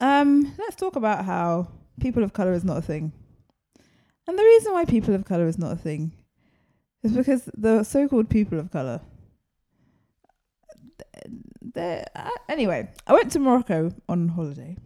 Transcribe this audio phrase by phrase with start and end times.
[0.00, 1.68] um, let's talk about how
[2.00, 3.12] people of color is not a thing.
[4.26, 6.12] And the reason why people of color is not a thing
[7.02, 9.00] is because the so-called people of color.
[11.76, 12.04] Uh,
[12.48, 14.76] anyway, I went to Morocco on holiday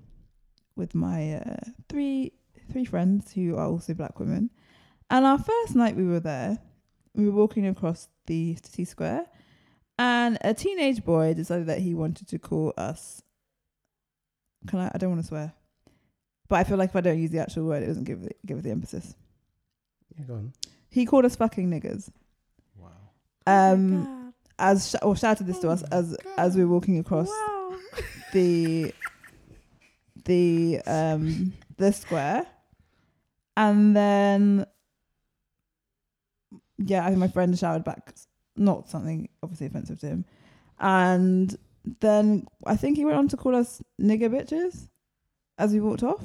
[0.76, 1.56] with my uh,
[1.88, 2.32] three
[2.70, 4.50] three friends who are also black women,
[5.10, 6.58] and our first night we were there,
[7.14, 9.26] we were walking across the city square,
[9.98, 13.22] and a teenage boy decided that he wanted to call us.
[14.66, 14.90] Can I?
[14.94, 15.52] I don't want to swear,
[16.48, 18.36] but I feel like if I don't use the actual word, it doesn't give it,
[18.46, 19.14] give it the emphasis.
[20.16, 20.52] Yeah, go on.
[20.90, 22.10] He called us fucking niggers.
[22.78, 22.90] Wow.
[23.46, 27.76] Um, as sh- or shouted this to us as as we were walking across Wow.
[28.32, 28.94] the
[30.24, 32.46] the um the square,
[33.56, 34.66] and then
[36.78, 38.14] yeah, I think my friend shouted back,
[38.56, 40.24] not something obviously offensive to him,
[40.78, 41.56] and
[42.00, 44.88] then I think he went on to call us nigger bitches
[45.58, 46.20] as we walked off.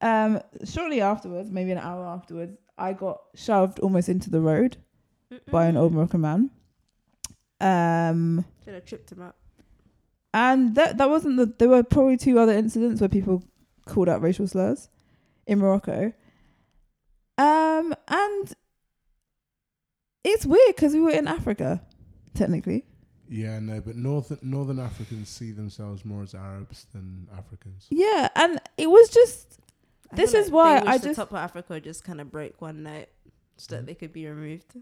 [0.00, 4.76] Um, shortly afterwards, maybe an hour afterwards, I got shoved almost into the road
[5.50, 6.50] by an old Moroccan man.
[7.60, 9.36] Um, Should have tripped him up.
[10.32, 11.52] and that that wasn't the.
[11.58, 13.42] There were probably two other incidents where people
[13.86, 14.88] called out racial slurs
[15.46, 16.12] in Morocco.
[17.36, 18.54] Um, and
[20.24, 21.82] it's weird because we were in Africa,
[22.34, 22.84] technically.
[23.32, 27.86] Yeah, no, but northern Northern Africans see themselves more as Arabs than Africans.
[27.90, 29.58] Yeah, and it was just
[30.12, 32.20] I This feel is why they I wish the just- top of Africa just kind
[32.20, 33.08] of break one night
[33.56, 34.74] so that they could be removed.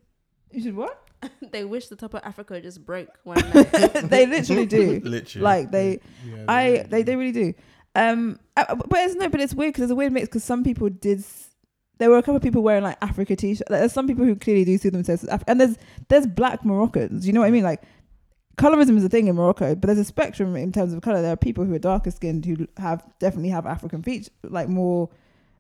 [0.51, 1.05] you should what?
[1.53, 3.71] they wish the top of Africa just broke one night.
[4.05, 5.01] they literally do.
[5.05, 5.45] Literally.
[5.45, 7.55] Like they, Yeah, I really they they really do.
[7.95, 10.65] Um, uh, but it's no, but it's weird because there's a weird mix because some
[10.65, 11.19] people did.
[11.19, 11.51] s-
[11.99, 13.69] There were a couple of people wearing like Africa t-shirts.
[13.69, 15.77] Like, there's some people who clearly do see themselves as Af- and there's
[16.09, 17.27] there's black Moroccans.
[17.27, 17.65] You know what I mean?
[17.65, 17.83] Like
[18.59, 21.23] colorism is a thing in Morocco, but there's a spectrum in terms of color.
[21.23, 25.09] There are people who are darker skinned who have definitely have African features, like more,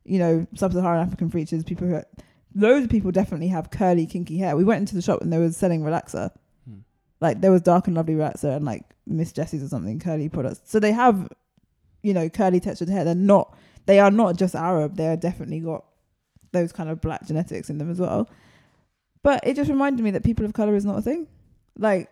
[0.05, 1.65] you know, sub-Saharan African features.
[1.65, 2.07] People who, are,
[2.55, 4.57] loads of people definitely have curly, kinky hair.
[4.57, 6.31] We went into the shop and they were selling relaxer,
[6.67, 6.81] Hmm.
[7.21, 10.61] like there was dark and lovely relaxer and like Miss Jessie's or something curly products.
[10.65, 11.29] So they have,
[12.03, 13.05] you know, curly textured hair.
[13.05, 13.57] They're not.
[13.87, 14.97] They are not just Arab.
[14.97, 15.85] They are definitely got
[16.53, 18.29] those kind of black genetics in them as well.
[19.23, 21.27] But it just reminded me that people of color is not a thing.
[21.79, 22.11] Like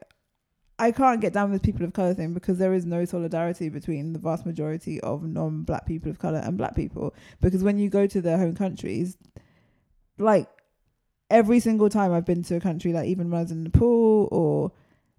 [0.79, 4.13] I can't get down with people of color thing because there is no solidarity between
[4.13, 7.15] the vast majority of non-black people of color and black people.
[7.41, 9.17] Because when you go to their home countries,
[10.19, 10.49] like
[11.31, 14.29] every single time I've been to a country, like even when I was in Nepal
[14.31, 14.73] or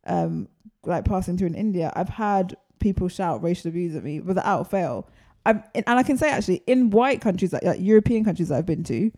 [0.06, 0.48] um,
[0.86, 5.10] like passing through in India, I've had people shout racial abuse at me without fail.
[5.46, 8.66] I'm, and I can say actually in white countries like, like European countries that I've
[8.66, 9.12] been to,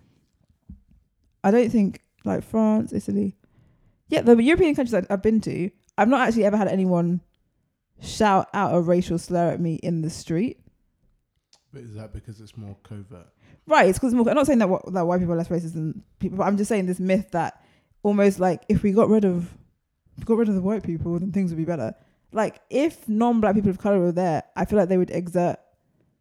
[1.44, 3.36] I don't think like France, Italy,
[4.08, 7.22] yeah, the European countries that I've been to, I've not actually ever had anyone
[8.02, 10.60] shout out a racial slur at me in the street.
[11.74, 13.28] But is that because it's more covert?
[13.68, 16.38] Right, it's because I'm not saying that that white people are less racist than people,
[16.40, 17.64] but I'm just saying this myth that
[18.02, 19.54] almost like if we got rid of
[20.26, 21.94] got rid of the white people, then things would be better.
[22.32, 25.58] Like if non-black people of color were there, I feel like they would exert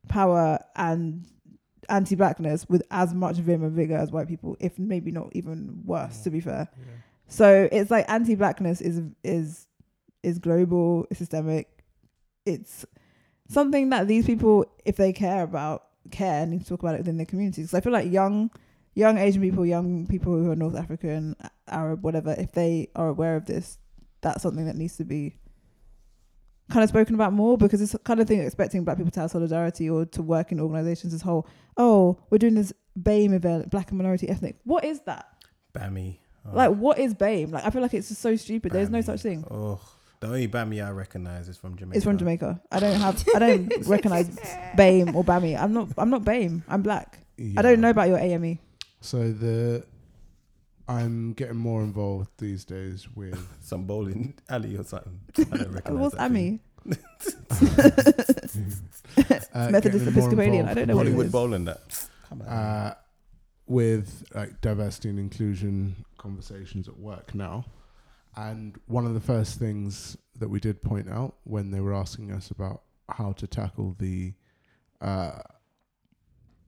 [0.09, 1.27] power and
[1.89, 6.23] anti-blackness with as much vim and vigor as white people, if maybe not even worse.
[6.25, 6.85] To be fair, Yeah.
[7.29, 9.67] so it's like anti-blackness is is
[10.23, 11.69] is global, it's systemic.
[12.45, 12.85] It's
[13.49, 16.99] something that these people, if they care about, care and need to talk about it
[16.99, 17.67] within their communities.
[17.67, 18.51] Because I feel like young,
[18.95, 21.37] young Asian people, young people who are North African,
[21.67, 23.79] Arab, whatever, if they are aware of this,
[24.21, 25.37] that's something that needs to be
[26.71, 29.31] kind of spoken about more because it's kind of thing expecting black people to have
[29.31, 31.47] solidarity or to work in organizations as whole.
[31.77, 34.57] Oh, we're doing this BAME event, black and minority ethnic.
[34.65, 35.27] What is that?
[35.75, 36.19] Bammy.
[36.45, 37.53] Oh, Like, what is BAME?
[37.53, 38.73] Like, I feel like it's just so stupid.
[38.73, 39.45] There's no such thing.
[39.51, 39.81] Oh,
[40.21, 41.97] the only Bammy I recognize is from Jamaica.
[41.97, 42.61] It's from Jamaica.
[42.73, 43.25] I don't have.
[43.35, 44.29] I don't recognize
[44.77, 45.57] BAME or BAMI.
[45.61, 45.89] I'm not.
[45.97, 46.63] I'm not BAME.
[46.69, 47.19] I'm black.
[47.57, 48.19] I don't know about your.
[48.19, 48.59] AME.
[49.01, 49.85] So the
[50.89, 55.21] I'm getting more involved these days with Some bowling alley or something.
[55.39, 56.61] I don't recognize What's that thing.
[56.87, 56.97] AME?
[59.55, 60.67] uh, Methodist Episcopalian.
[60.69, 61.65] I don't know what it Hollywood bowling.
[61.67, 62.09] That.
[62.29, 62.49] Come on.
[62.49, 62.95] uh,
[63.67, 67.65] with like diversity and inclusion conversations at work now.
[68.39, 72.31] And one of the first things that we did point out when they were asking
[72.31, 74.33] us about how to tackle the
[75.01, 75.41] uh,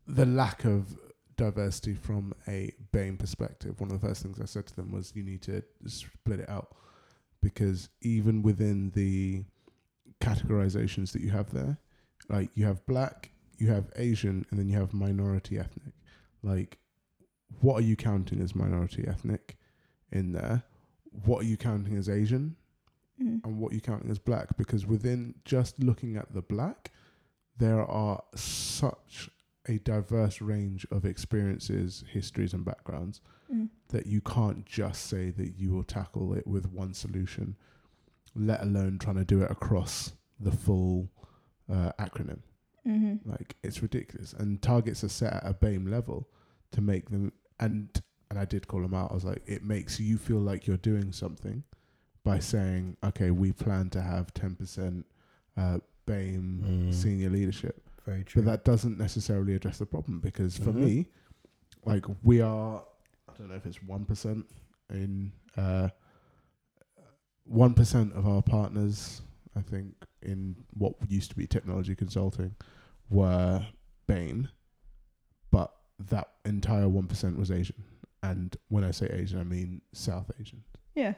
[0.08, 0.98] the lack of
[1.36, 5.12] diversity from a BAME perspective, one of the first things I said to them was
[5.14, 6.74] you need to split it out
[7.40, 9.44] because even within the
[10.20, 11.78] categorizations that you have there,
[12.28, 15.94] like you have black, you have Asian, and then you have minority ethnic.
[16.42, 16.78] Like,
[17.60, 19.56] what are you counting as minority ethnic
[20.10, 20.64] in there?
[21.24, 22.56] What are you counting as Asian?
[23.22, 23.44] Mm.
[23.44, 26.90] and what are you counting as black because within just looking at the black
[27.58, 29.28] there are such
[29.68, 33.20] a diverse range of experiences, histories, and backgrounds
[33.52, 33.68] Mm.
[33.88, 37.56] that you can't just say that you will tackle it with one solution,
[38.34, 41.10] let alone trying to do it across the full
[41.68, 42.40] uh, acronym.
[42.86, 43.28] Mm-hmm.
[43.28, 46.28] Like it's ridiculous, and targets are set at a BAME level
[46.72, 47.32] to make them.
[47.58, 48.00] And
[48.30, 49.10] and I did call them out.
[49.10, 51.64] I was like, it makes you feel like you're doing something
[52.24, 55.04] by saying, okay, we plan to have ten percent
[55.56, 56.94] uh, BAME Mm.
[56.94, 58.42] senior leadership, Very true.
[58.42, 60.74] but that doesn't necessarily address the problem because for Mhm.
[60.84, 61.06] me,
[61.84, 62.84] like we are,
[63.28, 64.46] I don't know if it's one percent
[64.90, 65.88] in uh,
[67.44, 69.22] one percent of our partners.
[69.56, 72.54] I think in what used to be technology consulting
[73.08, 73.66] were
[74.06, 74.48] BAME,
[75.50, 77.82] but that entire one percent was Asian.
[78.22, 80.62] And when I say Asian, I mean South Asian.
[80.94, 81.14] Yeah,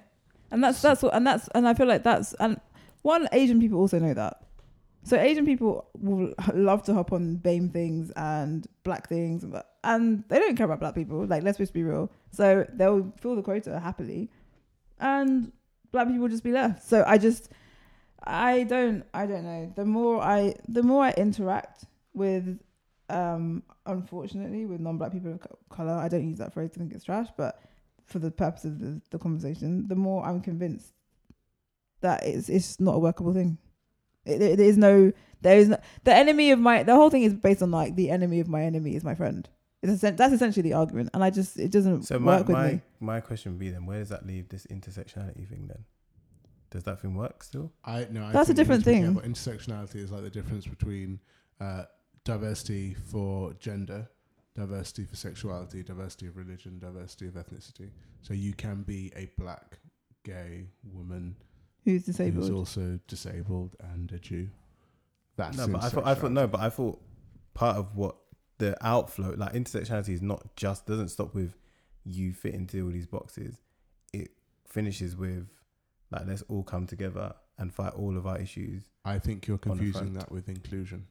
[0.50, 2.60] and that's that's what, and that's and I feel like that's and
[3.02, 4.44] one Asian people also know that.
[5.04, 10.24] So Asian people will love to hop on BAME things and black things, and and
[10.28, 11.26] they don't care about black people.
[11.26, 12.10] Like let's just be real.
[12.30, 14.30] So they'll fill the quota happily,
[15.00, 15.52] and
[15.90, 16.84] black people will just be left.
[16.88, 17.50] So I just,
[18.22, 19.72] I don't, I don't know.
[19.74, 21.84] The more I, the more I interact
[22.14, 22.60] with,
[23.12, 26.70] um, unfortunately, with non-black people of color, I don't use that phrase.
[26.74, 27.60] I think it's trash, but
[28.04, 30.92] for the purpose of the, the conversation, the more I'm convinced
[32.00, 33.58] that it's it's not a workable thing.
[34.24, 37.22] It, it, there is no, there is no, the enemy of my, the whole thing
[37.22, 39.48] is based on like the enemy of my enemy is my friend.
[39.82, 42.56] It's essen- that's essentially the argument, and I just it doesn't So my work with
[42.56, 42.80] my, me.
[43.00, 45.84] my question would be then, where does that leave this intersectionality thing then?
[46.70, 47.72] Does that thing work still?
[47.84, 49.14] I no, I That's a think we different to be thing.
[49.14, 49.22] careful.
[49.30, 51.18] Intersectionality is like the difference between
[51.60, 51.84] uh,
[52.24, 54.08] diversity for gender,
[54.54, 57.90] diversity for sexuality, diversity of religion, diversity of ethnicity.
[58.22, 59.78] So you can be a black,
[60.24, 61.36] gay woman
[61.84, 62.50] Who's who's disabled?
[62.52, 64.48] also disabled and a Jew.
[65.36, 67.00] That's no, but I thought I thought no, but I thought
[67.54, 68.16] part of what
[68.58, 71.56] the outflow, like intersectionality, is not just doesn't stop with
[72.04, 73.56] you fit into all these boxes.
[74.12, 74.30] It
[74.68, 75.48] finishes with
[76.10, 78.84] like let's all come together and fight all of our issues.
[79.04, 81.06] I think you're confusing that with inclusion.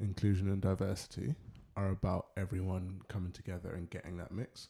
[0.00, 1.34] Inclusion and diversity
[1.76, 4.68] are about everyone coming together and getting that mix.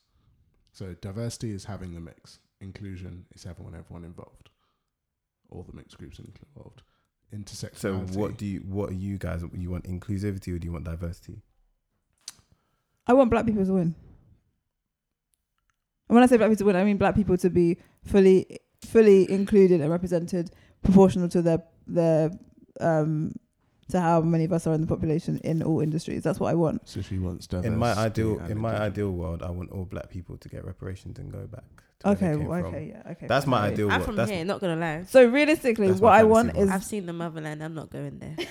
[0.73, 2.39] So diversity is having the mix.
[2.61, 4.51] Inclusion is everyone, everyone involved.
[5.51, 6.83] All the mixed groups involved.
[7.35, 8.13] Intersectionality.
[8.13, 10.85] So what do you what are you guys you want inclusivity or do you want
[10.85, 11.43] diversity?
[13.07, 13.95] I want black people to win.
[16.09, 18.61] And when I say black people to win, I mean black people to be fully
[18.81, 20.51] fully included and represented
[20.83, 22.31] proportional to their their
[22.81, 23.33] um
[23.91, 26.23] to how many of us are in the population in all industries.
[26.23, 26.89] That's what I want.
[26.89, 27.73] So she wants diversity.
[27.73, 31.19] in my ideal in my ideal world, I want all black people to get reparations
[31.19, 31.65] and go back.
[32.01, 32.75] To where they Okay, came well, from.
[32.75, 33.27] okay, yeah, okay.
[33.27, 34.05] That's my ideal I'm world.
[34.05, 35.05] from That's here, not gonna lie.
[35.09, 36.69] So realistically, what I want world.
[36.69, 37.63] is I've seen the motherland.
[37.63, 38.37] I'm not going there.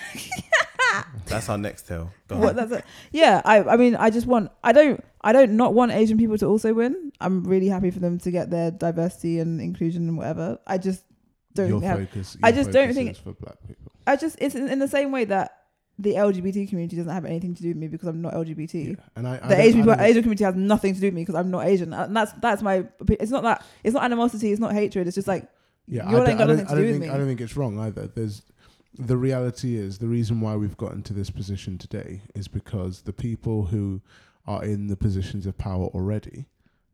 [1.25, 2.11] that's our next tale.
[2.27, 3.41] Go what that's a, yeah.
[3.45, 4.51] I I mean, I just want.
[4.63, 5.03] I don't.
[5.21, 7.11] I don't not want Asian people to also win.
[7.19, 10.59] I'm really happy for them to get their diversity and inclusion and whatever.
[10.67, 11.03] I just
[11.53, 12.37] don't your have focus.
[12.43, 13.84] I your just don't think- for black people.
[14.07, 15.51] I just it's in, in the same way that
[15.97, 18.89] the LGBT community doesn't have anything to do with me because I'm not LGBT.
[18.89, 18.95] Yeah.
[19.15, 21.35] And I, I The Asian people, Asian community has nothing to do with me because
[21.35, 22.85] I'm not Asian, and that's that's my.
[23.09, 23.65] It's not that.
[23.83, 24.51] It's not animosity.
[24.51, 25.07] It's not hatred.
[25.07, 25.47] It's just like
[25.87, 27.09] Yeah, you I got I don't, nothing to I don't do with think, me.
[27.09, 28.07] I don't think it's wrong either.
[28.07, 28.41] There's
[28.97, 33.11] the reality is the reason why we've gotten to this position today is because the
[33.13, 34.01] people who
[34.47, 36.45] are in the positions of power already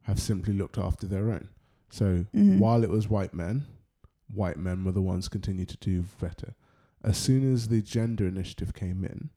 [0.03, 1.49] have simply looked after their own.
[1.89, 2.57] So Mhm.
[2.59, 3.65] while it was white men,
[4.33, 6.53] white men were the ones continue to do better.
[7.03, 9.29] As soon as the gender initiative came in,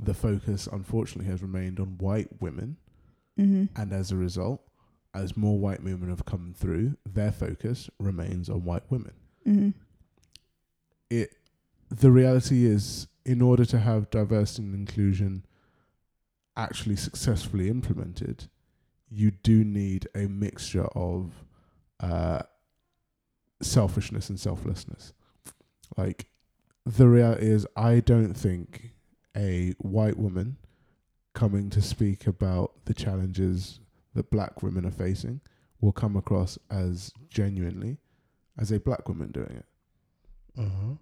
[0.00, 2.76] the focus unfortunately has remained on white women
[3.36, 4.62] hmm and as a result,
[5.12, 9.12] as more white women have come through, their focus remains on white women.
[9.44, 9.70] hmm
[11.10, 11.34] It
[11.90, 15.44] the reality is in order to have diversity and inclusion
[16.56, 18.48] actually successfully implemented,
[19.08, 21.44] you do need a mixture of
[22.00, 22.42] uh,
[23.60, 25.12] selfishness and selflessness.
[25.96, 26.26] Like
[26.86, 28.90] the reality is I don't think
[29.36, 30.56] a white woman
[31.34, 33.80] coming to speak about the challenges
[34.14, 35.40] that black women are facing
[35.80, 37.98] will come across as genuinely
[38.58, 39.66] as a black woman doing it.
[40.60, 40.92] Mm-hmm.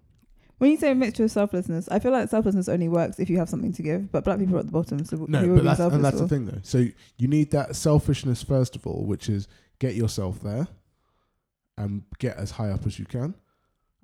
[0.57, 3.37] When you say a mixture of selflessness, I feel like selflessness only works if you
[3.37, 4.11] have something to give.
[4.11, 5.95] But black people are at the bottom, so No, who are but we that's, selfless
[5.95, 6.23] and that's for?
[6.23, 6.59] the thing though.
[6.63, 6.85] So
[7.17, 9.47] you need that selfishness first of all, which is
[9.79, 10.67] get yourself there
[11.77, 13.35] and get as high up as you can.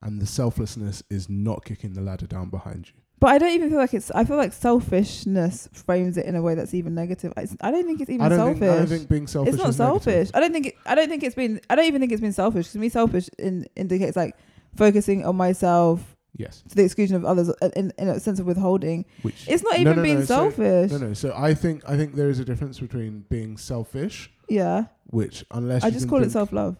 [0.01, 2.93] And the selflessness is not kicking the ladder down behind you.
[3.19, 4.11] But I don't even feel like it's.
[4.11, 7.33] I feel like selfishness frames it in a way that's even negative.
[7.35, 8.59] I, I don't think it's even I selfish.
[8.59, 9.53] think I don't think being selfish.
[9.53, 10.03] it's not is negative.
[10.03, 10.31] selfish.
[10.33, 10.67] I don't think.
[10.67, 11.59] It, I don't think it's been.
[11.69, 12.69] I don't even think it's been selfish.
[12.71, 14.35] To me, selfish in, indicates like
[14.75, 16.63] focusing on myself Yes.
[16.69, 19.03] to the exclusion of others uh, in, in a sense of withholding.
[19.23, 20.91] Which It's not even no, being no, so- selfish.
[20.91, 21.13] no, no.
[21.13, 25.83] So I think I think there is a difference between being selfish, Yeah, which unless
[25.83, 26.77] I just call it self love.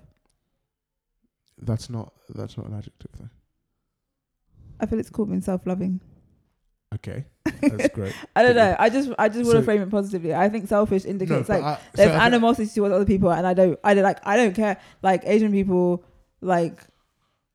[1.61, 3.29] That's not that's not an adjective though.
[4.79, 5.99] I feel it's called being self loving.
[6.95, 7.25] Okay,
[7.61, 8.15] that's great.
[8.35, 8.75] I don't know.
[8.79, 10.33] I just I just want So- to frame it positively.
[10.33, 13.45] I think selfish indicates but like I- there's I think- animosity towards other people, and
[13.45, 14.77] I don't I don't like I don't care.
[15.03, 16.03] Like Asian people,
[16.41, 16.81] like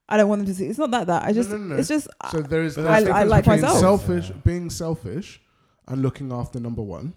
[0.09, 0.67] I don't want them to see.
[0.67, 1.77] It's not that that I just no, no, no.
[1.77, 3.81] it's just So there is But there's I- a I like between myself.
[3.81, 4.37] selfish, Yeah.
[4.45, 5.41] being selfish,
[5.89, 7.15] and looking after number one,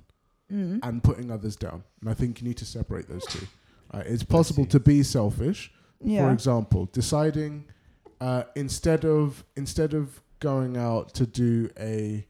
[0.52, 1.84] mm, and putting others down.
[2.02, 3.46] And I think you need to separate those two.
[3.94, 4.06] Right?
[4.06, 5.72] It's possible to be selfish.
[6.00, 7.66] For example, deciding
[8.22, 12.26] uh, instead of instead of going out to do a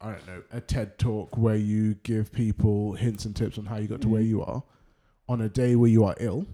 [0.00, 3.76] I don't know a TED talk where you give people hints and tips on how
[3.76, 4.28] you got to where Mhm.
[4.28, 4.62] you are,
[5.28, 6.46] on a day where you are ill,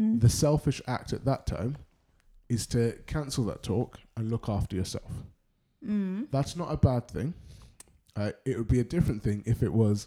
[0.00, 1.76] mm, the selfish act at that time
[2.48, 5.10] is to cancel that talk and look after yourself.
[5.84, 7.34] mm, That's not a bad thing.
[8.14, 10.06] Uh, it would be a different thing if it was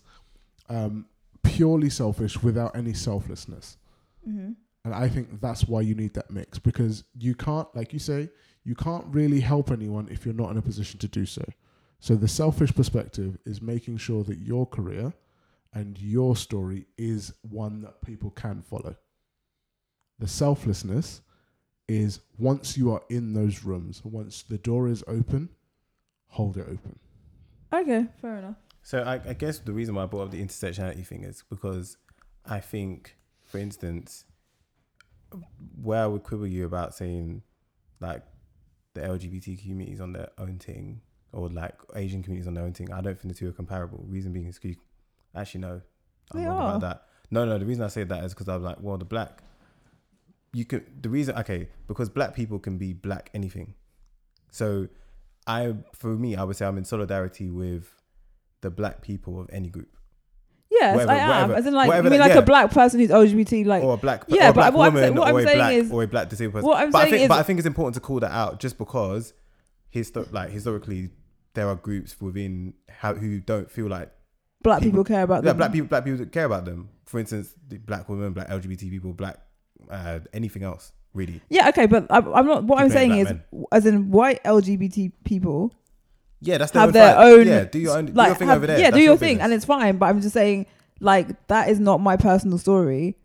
[0.69, 1.05] um,
[1.43, 3.77] purely selfish without any selflessness.
[4.27, 4.55] mhm.
[4.89, 8.31] And I think that's why you need that mix because you can't, like you say,
[8.63, 11.43] you can't really help anyone if you're not in a position to do so.
[11.99, 15.13] So the selfish perspective is making sure that your career
[15.75, 18.95] and your story is one that people can follow.
[20.17, 21.21] The selflessness
[21.87, 25.49] is once you are in those rooms, once the door is open,
[26.29, 26.97] hold it open.
[27.71, 28.55] Okay, fair enough.
[28.81, 31.97] So I, I guess the reason why I brought up the intersectionality thing is because
[32.43, 34.25] I think, for instance,
[35.81, 37.41] where I would quibble you about saying
[37.99, 38.23] like
[38.93, 42.91] the LGBT communities on their own thing or like Asian communities on their own thing,
[42.91, 44.03] I don't think the two are comparable.
[44.07, 44.59] Reason being is
[45.35, 45.81] actually no,
[46.33, 46.69] I'm They wrong are.
[46.69, 47.03] about that.
[47.31, 49.43] No, no, the reason I say that is because I'm like, well, the black,
[50.53, 53.75] you can the reason okay because black people can be black anything.
[54.51, 54.87] So
[55.45, 57.93] I, for me, I would say I'm in solidarity with
[58.61, 59.95] the black people of any group.
[60.79, 61.29] Yes, Whatever- I am.
[61.29, 62.37] whatever- As in, like, you mean that- like yeah.
[62.37, 64.87] a black person who's LGBT, like or a black, yeah, or a but black what
[64.87, 66.67] I'm saying- what I'm a saying black, is- or a black disabled person.
[66.69, 68.31] what I'm but I saying think, is- but I think it's important to call that
[68.31, 69.33] out, just because,
[69.93, 71.09] histo- like historically,
[71.53, 74.11] there are groups within how who don't feel like
[74.63, 75.57] black people, people- care about yeah, them.
[75.57, 76.89] black people, black people care about them.
[77.05, 79.37] For instance, the black women, black LGBT people, black
[79.89, 81.41] uh, anything else really.
[81.49, 82.63] Yeah, okay, but I'm, I'm not.
[82.65, 85.73] What I'm saying is, black as in white LGBT people
[86.41, 87.23] Yeah, that's their have own their fight.
[87.33, 87.47] own.
[87.47, 88.79] Yeah, do your own, do like, your thing have- over there.
[88.79, 89.43] Yeah, That's do your thing, business.
[89.45, 89.97] and it's fine.
[89.97, 90.65] But I'm just saying,
[90.99, 93.17] like, that is not my personal story,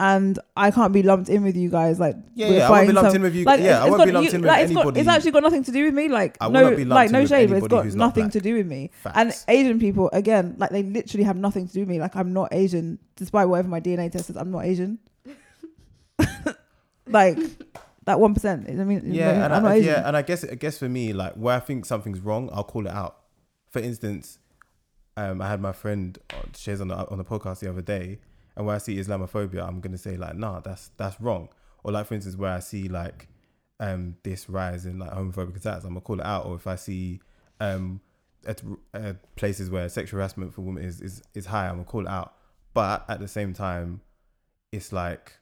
[0.00, 1.98] and I can't be lumped in with you guys.
[1.98, 3.44] Like, yeah, yeah, I won't be lumped some- in with you.
[3.44, 5.00] Like, yeah, I won't got- be lumped you- in with like, it's got- anybody.
[5.00, 6.08] it's actually got nothing to do with me.
[6.08, 8.54] Like, I no, not be lumped like no shade, but it's got nothing to do
[8.54, 8.90] with me.
[9.02, 9.16] Facts.
[9.16, 11.98] And Asian people, again, like they literally have nothing to do with me.
[12.00, 14.36] Like I'm not Asian, despite whatever my DNA test says.
[14.36, 14.98] I'm not Asian.
[17.08, 17.38] like
[18.08, 18.66] that one percent.
[18.68, 19.84] I mean, yeah, and Asian.
[19.84, 22.64] yeah, and I guess I guess for me, like where I think something's wrong, I'll
[22.64, 23.18] call it out.
[23.68, 24.38] For instance,
[25.18, 28.18] um, I had my friend uh, shares on the on the podcast the other day,
[28.56, 31.50] and where I see Islamophobia, I'm gonna say like, nah, that's that's wrong.
[31.84, 33.28] Or like for instance, where I see like
[33.78, 36.46] um this rise in like homophobic attacks, I'm gonna call it out.
[36.46, 37.20] Or if I see
[37.60, 38.00] um
[38.46, 38.62] at,
[38.94, 42.10] uh, places where sexual harassment for women is, is is high, I'm gonna call it
[42.10, 42.34] out.
[42.72, 44.00] But at the same time,
[44.72, 45.34] it's like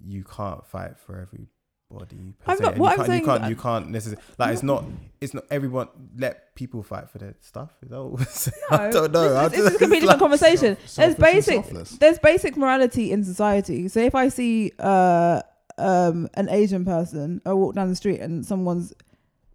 [0.00, 1.48] you can't fight for everybody.
[1.90, 2.04] Per
[2.46, 4.62] I'm se, not- what you I'm can't, saying- you can't, you can't necessarily like it's
[4.62, 4.84] not,
[5.20, 5.88] it's not everyone.
[6.16, 7.70] Let people fight for their stuff.
[7.82, 8.62] Is that what we're saying?
[8.70, 9.36] I don't know.
[9.36, 10.76] I This, this is a completely different conversation.
[10.86, 11.64] Self- there's basic,
[11.98, 13.88] there's basic morality in society.
[13.88, 15.40] So if I see uh,
[15.78, 18.92] um, an Asian person, I walk down the street and someone's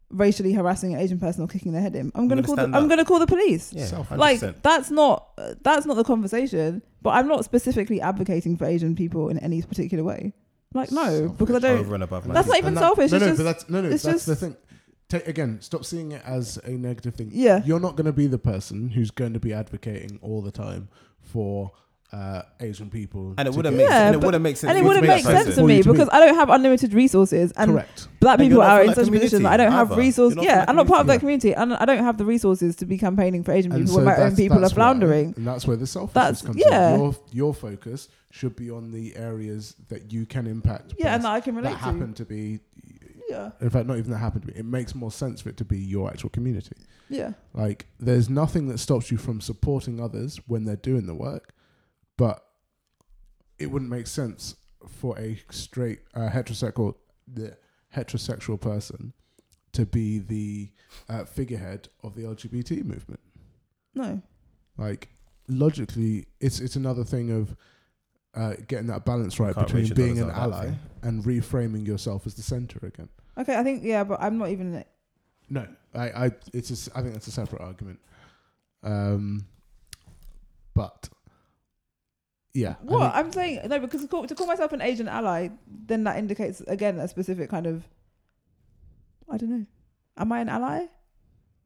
[0.10, 2.56] racially harassing an Asian person or kicking their head in, I'm gonna, gonna call.
[2.56, 3.74] The, stand I'm gonna call the police.
[3.74, 4.18] Yeah, 100%.
[4.18, 6.82] Like that's not uh, that's not the conversation.
[7.02, 10.34] But I'm not specifically advocating for Asian people in any particular way.
[10.74, 11.38] Like no, Selfish.
[11.38, 11.80] because I don't.
[11.80, 12.26] over and above.
[12.28, 13.90] my That's not even And selfish, No, it's no, just- but that's no, no.
[13.90, 14.56] it's That's the just- thing.
[15.10, 15.60] Take again.
[15.62, 17.30] Stop seeing it as a negative thing.
[17.34, 17.62] Yeah.
[17.66, 20.88] You're not going to be the person who's going to be advocating all the time
[21.20, 21.72] for
[22.14, 23.34] uh, Asian people.
[23.38, 24.70] and it wouldn't get- make Yeah, and it wouldn't make sense.
[24.70, 27.52] And it to wouldn't make sense to me to because I don't have unlimited resources,
[27.58, 28.08] and Correct.
[28.20, 29.98] black And people you're not are from in such a position that I don't have
[29.98, 30.38] resources.
[30.42, 31.54] Yeah, I'm not part of that community.
[31.54, 33.98] community, and I don't have the resources to be campaigning for Asian And people so
[33.98, 35.34] when my own people are that's why- floundering.
[35.38, 36.94] and that's where the selfishness That's- comes yeah.
[36.94, 37.00] in.
[37.02, 40.94] Your your focus should be on the areas that you can impact.
[41.00, 41.84] Yeah, and that I can relate that to.
[41.86, 42.60] happen to be.
[43.30, 44.54] Yeah, In fact, not even that happen to be.
[44.54, 46.76] It makes more sense for it to be your actual community.
[47.10, 51.53] yeah, Like, there's nothing that stops you from supporting others when they're doing the work,
[52.18, 52.46] but
[53.60, 54.56] it wouldn't make sense
[54.88, 56.96] for a straight uh, heterosexual
[57.28, 57.56] the
[57.96, 59.14] heterosexual person
[59.72, 60.70] to be the
[61.10, 63.20] uh, figurehead of the LGBT movement.
[63.96, 64.22] no,
[64.78, 65.10] Like,
[65.48, 67.56] logically, it's it's another thing of
[68.36, 70.80] uh, getting that balance right Can't between being an dollars out of that ally thing.
[71.04, 73.10] and reframing yourself as the center again.
[73.38, 73.56] okay.
[73.56, 74.84] I think yeah, but I'm not even
[75.50, 78.00] No, I, I, it's a s I think that's a separate argument.
[78.84, 79.46] Um,
[80.74, 81.10] but
[82.54, 85.50] yeah, I What I'm saying, no, because to call, to call myself an Asian ally,
[85.88, 87.84] then that indicates again a specific kind of.
[89.30, 89.66] I don't know.
[90.18, 90.86] Am I an ally?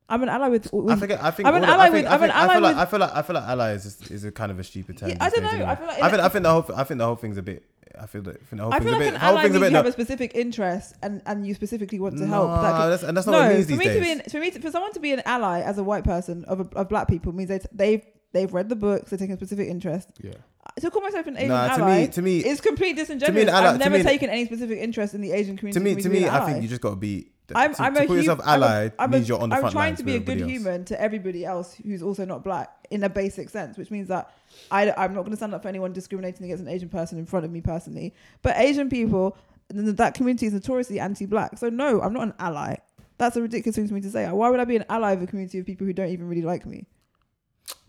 [0.10, 0.72] I'm an ally with.
[0.72, 1.22] with I forget.
[1.22, 2.39] I think I'm an all the- ally I think, with- I I'm an think- I
[2.48, 4.32] feel ally like with- I feel like I feel like ally is just, is a
[4.32, 5.10] kind of a stupid term.
[5.10, 5.50] Yeah, I don't know.
[5.50, 5.65] anyway.
[5.65, 7.41] I feel like I think I think the whole I think the whole thing's a
[7.41, 7.63] bit.
[8.00, 9.08] I feel that I think the whole I thing's feel a like bit.
[9.08, 9.70] an the whole ally means a bit.
[9.72, 12.50] you have No, a specific interest and, and you specifically want to help.
[12.50, 13.96] no, That could- that's, and that's not no, what it means for these me days.
[13.96, 16.03] to be an, for me to, for someone to be an ally as a white
[16.06, 19.34] person of, a, of black people means they they've they've read the books, they're taking
[19.34, 20.10] a specific interest.
[20.22, 20.32] yeah.
[20.79, 23.46] To call myself an Asian Nah, to ally me, to me, is complete disingenuous.
[23.46, 25.79] To an ally- I've never me- taken any specific interest in the Asian community.
[25.79, 27.31] to me, to me, I think you just got to be.
[27.55, 29.50] I'm, to, I'm to a call yourself I'm a- ally I'm means a, you're on
[29.50, 30.51] the I'm front trying to be a good else.
[30.51, 34.34] human to everybody else who's also not black in a basic sense, which means that
[34.69, 37.25] I, I'm not going to stand up for anyone discriminating against an Asian person in
[37.25, 38.13] front of me personally.
[38.41, 39.38] But Asian people,
[39.69, 41.57] that community is notoriously anti-black.
[41.57, 42.75] So no, I'm not an ally.
[43.17, 44.29] That's a ridiculous thing for me to say.
[44.29, 46.41] Why would I be an ally of a community of people who don't even really
[46.43, 46.86] like me?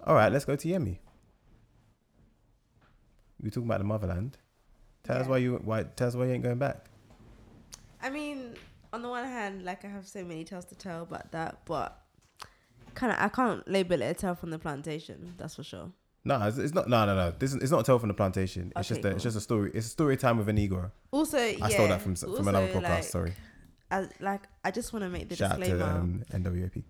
[0.07, 0.99] All right, let's go to Yemi.
[3.43, 4.37] We talking about the motherland.
[5.05, 6.87] Tell us why you why tell us why you ain't going back.
[8.03, 8.55] I mean,
[8.93, 12.01] on the one hand, like I have so many tales to tell about that, but
[12.95, 15.35] kind of I can't label it a tale from the plantation.
[15.39, 15.93] That's for sure.
[16.25, 16.89] No, it's, it's not.
[16.89, 17.33] No, no, no.
[17.39, 18.73] This is, it's not a tale from the plantation.
[18.77, 19.71] It's Okay, just a, it's just a story.
[19.73, 20.91] It's a story time with a Negro.
[21.11, 22.83] Also, I yeah, stole that from from also, another podcast.
[22.83, 23.33] Like, Sorry.
[23.91, 25.85] I, like I just want to make the Shout out disclaimer.
[25.85, 26.83] to um, NWAP.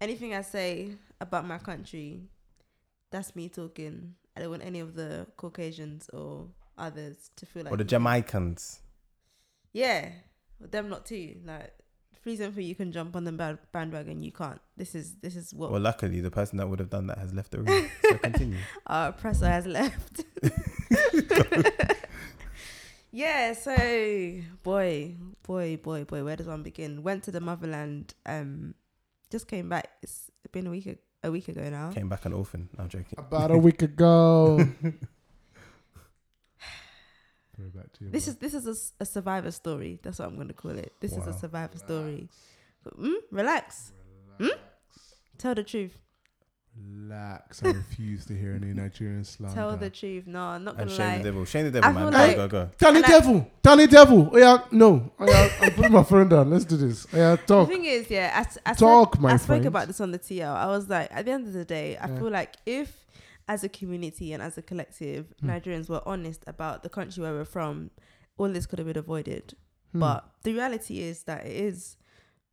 [0.00, 2.22] anything I say about my country,
[3.12, 4.14] that's me talking.
[4.36, 8.80] I don't want any of the Caucasians or others to feel like or the Jamaicans.
[9.72, 10.10] yeah,
[10.60, 11.36] them not too.
[11.44, 11.72] Like
[12.24, 14.60] reason for you can jump on the band- bandwagon, you can't.
[14.76, 17.32] This is this is what Well, luckily, the person that would have done that has
[17.32, 17.90] left the room.
[18.02, 18.58] so continue.
[18.86, 20.24] our oppressor has left.
[23.12, 23.74] yeah, so
[24.62, 27.02] boy, boy, boy, boy, where does one begin?
[27.02, 28.14] Went to the motherland.
[28.26, 28.74] Um,
[29.30, 29.88] just came back.
[30.02, 31.90] It's been a week a week ago now.
[31.92, 32.68] Came back an orphan.
[32.76, 33.14] No, I'm joking.
[33.18, 34.58] About a week ago.
[37.74, 38.10] Back to you.
[38.10, 39.98] This is this is a s- a, survivor story.
[40.02, 40.94] That's what I'm going to call it.
[41.00, 41.28] This is Wow.
[41.28, 42.28] a survivor story.
[42.98, 43.92] Mm, relax.
[45.36, 45.98] Tell the truth.
[46.76, 47.62] Relax.
[47.64, 49.54] I refuse to hear any Nigerian slander.
[49.54, 50.26] Tell the truth.
[50.26, 51.18] No, I'm not And gonna Shane lie.
[51.18, 51.44] the Devil.
[51.44, 52.02] Shane the Devil, I man.
[52.02, 52.70] feel Go, like- go, go.
[52.78, 54.30] Danny And I- Devil, Danny Devil.
[54.32, 55.12] Oh yeah, no.
[55.18, 56.50] Oh, yeah, I'm putting my phone down.
[56.50, 57.06] Let's do this.
[57.12, 57.68] Oh, yeah, The talk.
[57.68, 59.66] thing is, yeah, I, s- I Talk, said, my I spoke friend.
[59.66, 60.54] about this on the TL.
[60.54, 62.18] I was like, at the end of the day, I Yeah.
[62.18, 63.04] feel like if,
[63.48, 65.50] as a community and as a collective, Hmm.
[65.50, 67.90] Nigerians were honest about the country where we're from,
[68.38, 69.54] all this could have been avoided.
[69.92, 70.00] Hmm.
[70.00, 71.96] But the reality is that it is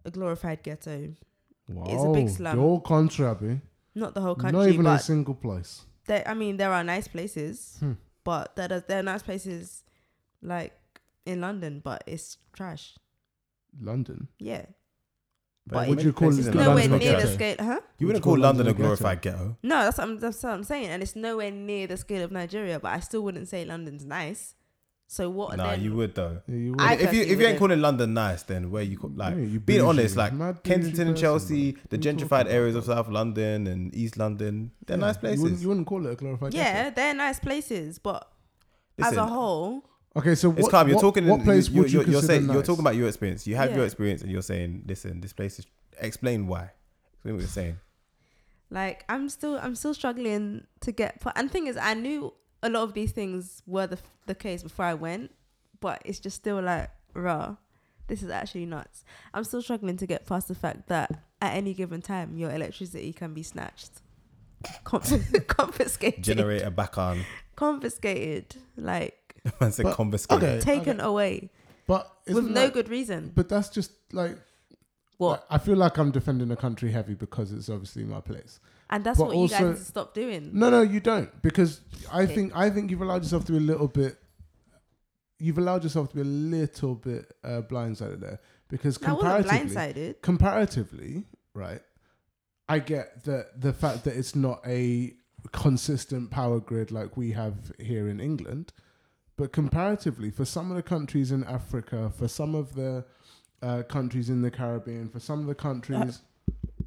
[0.04, 1.14] a glorified ghetto.
[1.70, 2.58] wow, it's a big slum.
[2.58, 3.62] Your country, Abby.
[3.98, 4.52] Not the whole country.
[4.58, 5.72] Not country, even a single place.
[6.08, 7.94] there, I mean, there are nice places, Hmm.
[8.24, 9.84] but there are, there are nice places
[10.42, 10.74] like
[11.26, 12.96] in London, but it's trash.
[13.82, 14.28] London.
[14.40, 14.66] Yeah.
[15.68, 17.34] But But Would you call places it Nowhere London London near the ghetto.
[17.36, 17.66] scale, huh?
[18.00, 18.84] You Would wouldn't you call call London a London a ghetto?
[18.84, 19.58] glorified ghetto.
[19.64, 22.32] No, that's what, I'm, that's what I'm saying, and it's nowhere near the scale of
[22.32, 22.80] Nigeria.
[22.80, 24.56] But I still wouldn't say London's nice.
[25.10, 25.56] So what?
[25.56, 25.82] Nah, then?
[25.84, 26.42] you would though.
[26.48, 26.82] Yeah, you would.
[26.82, 29.42] I if you if you ain't calling London nice, then where you call, like Yeah,
[29.42, 31.82] you being honest, like Mad bougie Kensington and Chelsea, man.
[31.90, 32.90] the What are you gentrified areas about?
[32.92, 35.42] of South London and East London, they're Yeah, nice You places.
[35.44, 36.96] wouldn't, you wouldn't call it a glorified Yeah, ghetto.
[36.96, 38.30] they're nice places, but
[39.00, 39.84] as a whole,
[40.16, 40.88] Okay, so it's what, calm.
[40.88, 41.28] You're what, talking.
[41.28, 43.46] What in, place you, would you you're, you're consider saying you're talking about your experience.
[43.48, 45.66] You have your experience, and you're saying, listen, this place is.
[46.00, 46.72] Explain why.
[47.14, 47.78] Explain what you're saying.
[48.70, 51.22] like I'm still I'm still struggling to get.
[51.36, 54.86] And thing is, I knew a lot of these things were the the case before
[54.86, 55.32] I went,
[55.80, 57.56] but it's just still like raw.
[58.08, 59.04] This is actually nuts.
[59.34, 63.12] I'm still struggling to get past the fact that at any given time your electricity
[63.14, 63.92] can be snatched,
[64.86, 67.20] Confis- confiscated, Generator back on.
[67.56, 70.38] confiscated, like Man said But- confiscate.
[70.44, 70.60] okay.
[70.60, 71.50] taken away
[71.86, 73.32] But with no that- good reason.
[73.36, 74.38] But that's just like
[75.18, 75.46] What?
[75.50, 78.60] I feel like I'm defending the country heavy because it's obviously my place.
[78.90, 80.50] And that's But what you guys also- need to stop doing.
[80.54, 82.36] No, no, you don't because I Okay.
[82.36, 84.18] think I think you've allowed yourself to be a little bit.
[85.40, 90.22] You've allowed yourself to be a little bit uh, blindsided there because wasn't comparatively, blindsided.
[90.22, 91.82] comparatively, right?
[92.70, 95.14] I get that the fact that it's not a
[95.52, 98.74] consistent power grid like we have here in England,
[99.38, 103.06] but comparatively, for some of the countries in Africa, for some of the
[103.62, 106.22] uh, countries in the Caribbean, for some of the countries,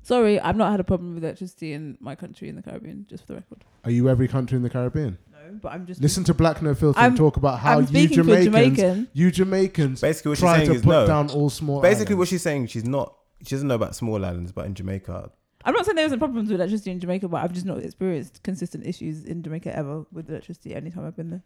[0.03, 3.23] Sorry, I've not had a problem with electricity in my country in the Caribbean, just
[3.27, 3.65] for the record.
[3.85, 5.19] are you every country in the Caribbean?
[5.33, 7.81] No, but I'm just Listen to Black No Filter I'm- and talk about how I'm
[7.83, 9.09] you speaking for Jamaicans, Jamaican.
[9.13, 11.07] you Jamaicans, Basically, what she's try saying to is put no.
[11.07, 11.81] down all small.
[11.83, 12.31] Basically, what islands.
[12.31, 13.15] she's saying, she's not.
[13.43, 15.31] She doesn't know about small islands, but in Jamaica,
[15.65, 18.43] I'm not saying there wasn't problems with electricity in Jamaica, but I've just not experienced
[18.43, 21.43] consistent issues in Jamaica ever with electricity anytime I've been there.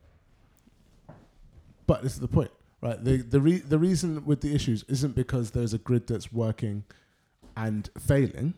[1.87, 3.03] But this is the point, right?
[3.03, 6.85] The the re- the reason with the issues isn't because there's a grid that's working
[7.57, 8.55] and failing,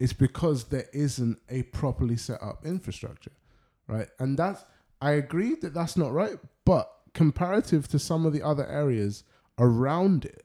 [0.00, 3.32] it's because there isn't a properly set up infrastructure,
[3.86, 4.08] right?
[4.18, 4.64] And that's
[5.00, 9.24] I agree that that's not right, but comparative to some of the other areas
[9.58, 10.44] around it,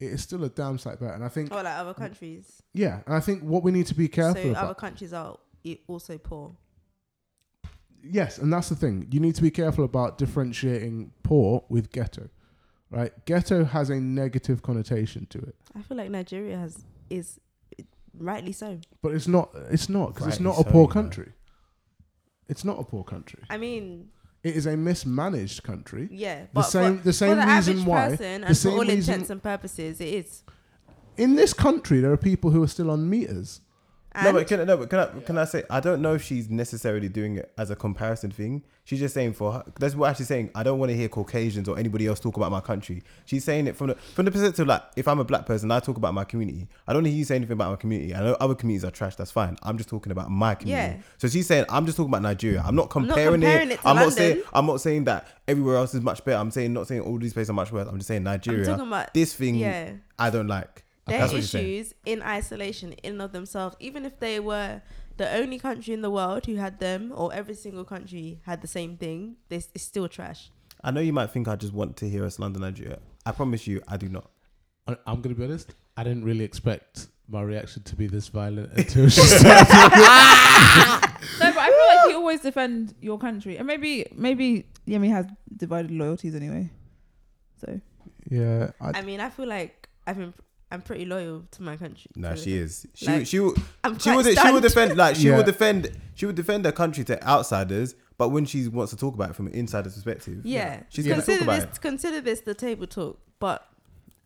[0.00, 1.12] it is still a damn sight better.
[1.12, 2.62] And I think, Or like other countries.
[2.72, 4.64] yeah, and I think what we need to be careful so about.
[4.64, 5.36] other countries are
[5.86, 6.56] also poor.
[8.02, 9.08] Yes, and that's the thing.
[9.10, 12.28] You need to be careful about differentiating poor with ghetto,
[12.90, 13.12] right?
[13.26, 17.38] Ghetto has a negative connotation to it, I feel like Nigeria has is
[18.16, 18.78] rightly so.
[19.02, 19.50] but it's not.
[19.70, 20.92] It's not because it's Rightly not a so, poor you know.
[20.92, 21.32] country.
[22.48, 23.42] It's not a poor country.
[23.50, 24.08] I mean,
[24.42, 26.08] It is a mismanaged country.
[26.10, 26.98] yeah, The but same.
[26.98, 29.30] for, the same for the reason average why person the and for all reason- intents
[29.30, 30.42] and purposes, it is.
[31.16, 33.60] in this country there are people who are still on meters.
[34.24, 36.48] No, but can, no, but can I can I say I don't know if she's
[36.50, 38.64] necessarily doing it as a comparison thing.
[38.84, 39.64] She's just saying for her.
[39.78, 40.50] That's what actually saying.
[40.54, 43.02] I don't want to hear Caucasians or anybody else talk about my country.
[43.26, 45.78] She's saying it from the from the perspective like if I'm a black person, I
[45.78, 46.66] talk about my community.
[46.88, 48.14] I don't hear you say anything about my community.
[48.14, 49.14] I know other communities are trash.
[49.14, 49.56] That's fine.
[49.62, 50.96] I'm just talking about my community.
[50.96, 51.02] Yeah.
[51.18, 52.64] So she's saying I'm just talking about Nigeria.
[52.66, 53.74] I'm not not comparing, comparing it.
[53.74, 56.38] it I'm not saying I'm not saying that everywhere else is much better.
[56.38, 57.86] I'm saying not saying all these places are much worse.
[57.88, 58.64] I'm just saying Nigeria.
[58.64, 59.92] talking about This thing yeah.
[60.18, 60.84] I don't like.
[61.08, 61.66] Their That's what you're saying.
[61.66, 64.82] issues in isolation in and of themselves even if they were
[65.16, 68.68] the only country in the world who had them or every single country had the
[68.68, 70.50] same thing this is still trash
[70.82, 73.00] I know you might think I just want to hear us London, Nigeria.
[73.26, 74.30] I promise you, I do not.
[74.86, 75.74] I, I'm going to be honest.
[75.96, 79.66] I didn't really expect my reaction to be this violent no, until she started
[81.40, 85.90] but I feel like you always defend your country, and maybe maybe Yemi has divided
[85.90, 86.70] loyalties anyway.
[87.60, 87.80] So
[88.30, 90.34] yeah, i mean i feel like i've been
[90.70, 92.86] i'm pretty loyal to my country No, So she is.
[92.94, 93.54] She Like, she will
[93.84, 95.36] i'm she quite would she would defend like she Yeah.
[95.36, 99.14] would defend she would defend her country to outsiders, but when she wants to talk
[99.14, 102.40] about it from an insider's perspective, yeah she's gonna consider talk about this consider this
[102.40, 103.66] the table talk but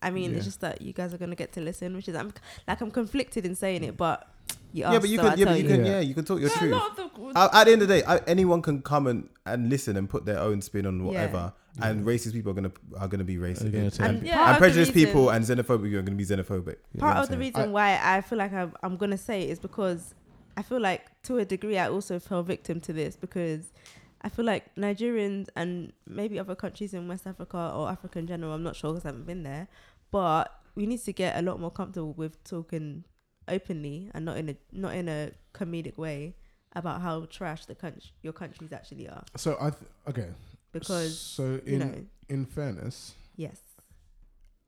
[0.03, 0.37] i mean Yeah.
[0.39, 2.33] it's just that you guys are gonna get to listen which is i'm
[2.67, 4.27] like i'm conflicted in saying it but
[4.73, 5.69] you Yeah, but you so can yeah, but you you.
[5.69, 5.93] can Yeah.
[5.93, 6.97] yeah, you can talk your No, truth.
[6.97, 9.97] the Uh, at the end of the day, I, anyone can come and, and listen
[9.99, 11.89] and put their own spin on whatever, Yeah.
[11.89, 14.41] and racist people are gonna are gonna be racist, gonna and, take And yeah, and
[14.41, 16.77] part of the prejudiced people and xenophobic are gonna be xenophobic.
[16.93, 19.17] You know part what of the I'm reason why I feel like I'm, I'm gonna
[19.17, 20.15] say it is because
[20.57, 23.73] I feel like to a degree I also fell victim to this because
[24.21, 28.53] I feel like Nigerians and maybe other countries in West Africa or Africa in general,
[28.53, 29.67] I'm not sure because I haven't been there,
[30.11, 33.05] but we need to get a lot more comfortable with talking
[33.49, 36.37] openly and not in a not in a comedic way
[36.75, 39.25] about how trash the country your countries actually are.
[39.37, 40.29] So I th- okay
[40.73, 41.95] because so you in know
[42.29, 43.61] in fairness, yes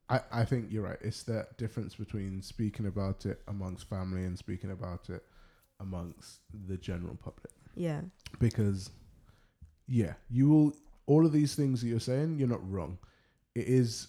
[0.09, 0.99] I, I think you're right.
[1.01, 5.23] It's that difference between speaking about it amongst family and speaking about it
[5.79, 7.51] amongst the general public.
[7.75, 8.01] yeah
[8.39, 8.91] Because,
[9.87, 10.73] yeah, you will,
[11.07, 12.97] all of these things that you're saying, you're not wrong.
[13.55, 14.07] It is,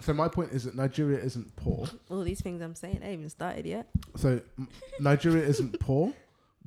[0.00, 1.86] so my point is that Nigeria isn't poor.
[2.10, 4.40] all these things I'm saying I haven't even started yet So
[5.00, 6.14] Nigeria isn't poor,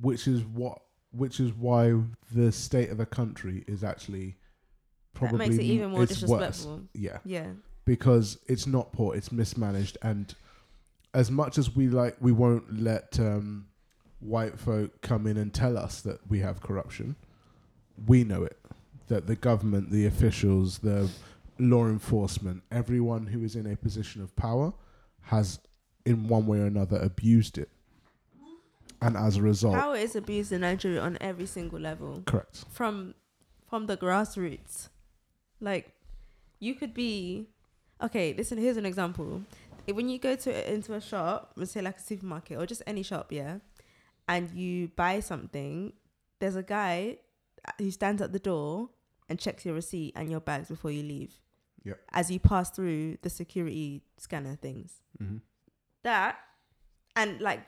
[0.00, 1.94] which is what, which is why
[2.32, 4.36] the state of the country is actually
[5.14, 6.56] probably that makes it even more it's worse.
[6.56, 7.18] disrespectful Yeah.
[7.24, 7.46] yeah
[7.84, 10.34] because it's not poor, it's mismanaged, and
[11.12, 13.66] as much as we like, we won't let um,
[14.20, 17.14] white folk come in and tell us that we have corruption.
[18.06, 18.58] We know it.
[19.08, 21.10] That the government, the officials, the
[21.58, 24.72] law enforcement, everyone who is in a position of power
[25.24, 25.60] has,
[26.06, 27.68] in one way or another, abused it,
[29.02, 32.64] and as a result, Power is abused in Nigeria on every single level, correct.
[32.70, 33.14] from
[33.68, 34.88] from the grassroots.
[35.64, 35.92] Like,
[36.60, 37.48] you could be,
[38.02, 38.34] okay.
[38.36, 39.42] Listen, here's an example.
[39.86, 43.02] When you go to into a shop, let's say like a supermarket or just any
[43.02, 43.58] shop, yeah,
[44.28, 45.92] and you buy something,
[46.40, 47.18] there's a guy
[47.78, 48.90] who stands at the door
[49.28, 51.38] and checks your receipt and your bags before you leave.
[51.84, 52.00] Yep.
[52.12, 55.02] As you pass through the security scanner things.
[55.22, 55.36] Mm-hmm.
[56.02, 56.38] that
[57.16, 57.60] and like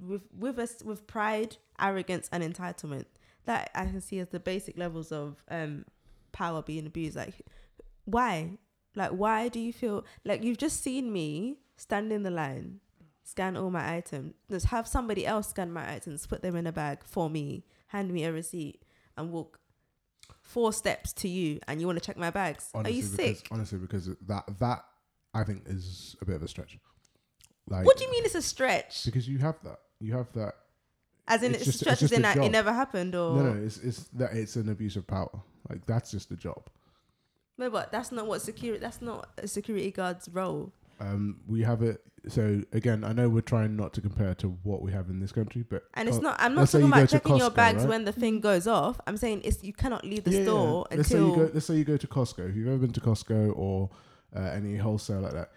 [0.00, 3.04] with with us with pride arrogance and entitlement
[3.44, 5.84] that i can see as the basic levels of um
[6.32, 7.34] power being abused like
[8.04, 8.50] why
[8.94, 12.80] like why do you feel like you've just seen me stand in the line
[13.24, 16.72] scan all my items just have somebody else scan my items put them in a
[16.72, 18.82] bag for me hand me a receipt
[19.16, 19.58] and walk
[20.42, 23.38] four steps to you and you want to check my bags Honestly, are you because,
[23.38, 24.84] sick Honestly, because that that
[25.34, 26.78] I think is a bit of a stretch.
[27.68, 29.78] Like, what do you mean it's a stretch Because you have that.
[30.00, 30.54] You have that.
[31.26, 33.52] As in, It's it's, just- it's stretches just in that it never happened, or No,
[33.52, 35.28] no, it's it's that it's an abuse of power.
[35.68, 36.68] Like that's just a job.
[37.56, 38.80] No, but that's not what security.
[38.80, 40.72] That's not a security guard's role.
[41.00, 42.00] Um, we have it.
[42.28, 45.32] So again, I know we're trying not to compare to what we have in this
[45.32, 46.36] country, but And it's not.
[46.40, 47.88] I'm not talking about checking your bags right?
[47.88, 49.00] when the thing goes off.
[49.06, 50.96] I'm saying it's you cannot leave the Yeah, store yeah.
[50.96, 51.46] Let's say you until.
[51.46, 51.50] go.
[51.54, 52.50] Let's say you go to Costco.
[52.50, 53.90] If you've ever been to Costco or
[54.34, 55.50] uh, any wholesale like that,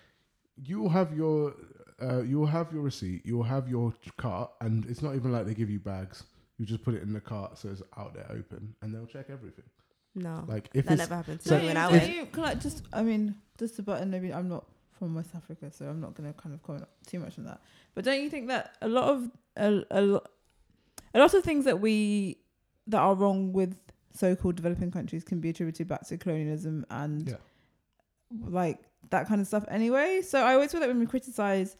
[0.63, 1.55] you will have your
[2.01, 5.53] uh, you'll have your receipt, you'll have your cart, and it's not even like they
[5.53, 6.23] give you bags.
[6.57, 9.27] You just put it in the cart so it's out there open, and they'll check
[9.29, 9.65] everything.
[10.13, 12.13] No, Like if that never happened to so me when I don't went.
[12.13, 14.09] you, can I just, I mean, just a button.
[14.11, 14.65] Maybe I'm not
[14.99, 17.61] from West Africa, so I'm not going to kind of comment too much on that.
[17.95, 20.21] But don't you think that a lot of a, a
[21.13, 22.37] a lot of things that we
[22.87, 23.77] that are wrong with
[24.13, 27.35] so-called developing countries can be attributed back to colonialism and Yeah.
[28.47, 28.79] like
[29.11, 30.21] that kind of stuff anyway.
[30.21, 31.77] So I always feel like when we criticize,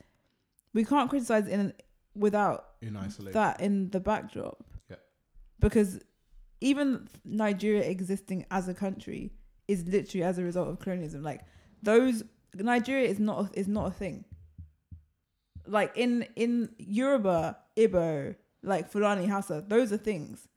[0.73, 1.73] we can't criticize in
[2.15, 3.33] without in isolation.
[3.33, 4.63] that in the backdrop.
[4.89, 4.95] Yeah.
[5.59, 5.99] Because
[6.61, 9.33] even Nigeria existing as a country
[9.67, 11.23] is literally as a result of colonialism.
[11.23, 11.41] Like
[11.81, 12.23] those
[12.55, 14.25] Nigeria is not a, is not a thing.
[15.67, 20.47] Like in in Yoruba, Ibo, like Fulani, Hausa, those are things.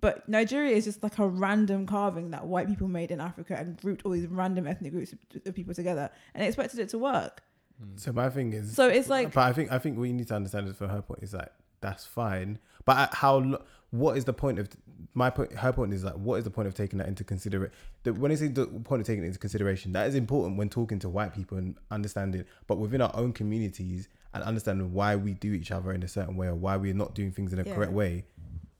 [0.00, 3.76] But Nigeria is just like a random carving that white people made in Africa and
[3.80, 7.42] grouped all these random ethnic groups of- of people together and expected it to work.
[7.82, 7.98] Mm.
[7.98, 10.28] So my thing is, So it's like but I think I think what you need
[10.28, 13.58] to understand is from her point is like that's fine, but uh, how
[13.90, 14.68] what is the point of
[15.14, 15.52] my point?
[15.52, 17.72] Her point is like what is the point of taking that into consideration?
[18.04, 20.98] When I say the point of taking it into consideration, that is important when talking
[21.00, 25.52] to white people and understanding, but within our own communities and understanding why we do
[25.52, 27.74] each other in a certain way or why we're not doing things in a Yeah.
[27.74, 28.24] correct way.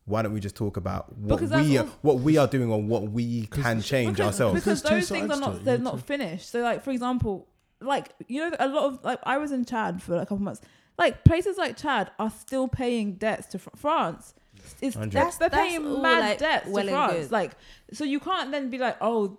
[0.04, 2.46] Why don't we just talk about what Because that's we are, all- what we are
[2.46, 4.54] doing or what we can change because, ourselves?
[4.60, 6.48] because those things are not they're you not finished.
[6.50, 7.46] So like for example,
[7.80, 10.62] like you know a lot of like I was in Chad for a couple months.
[10.96, 14.34] Like places like Chad are still paying debts to Fr- France.
[14.80, 15.12] It's Hundred.
[15.12, 17.30] that's, they're That's paying all, mad like, debts well to and France.
[17.32, 17.52] Like
[17.92, 19.38] so you can't then be like oh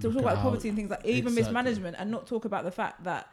[0.00, 1.42] to talk about how- poverty and things like even Exactly.
[1.42, 3.28] mismanagement and not talk about the fact that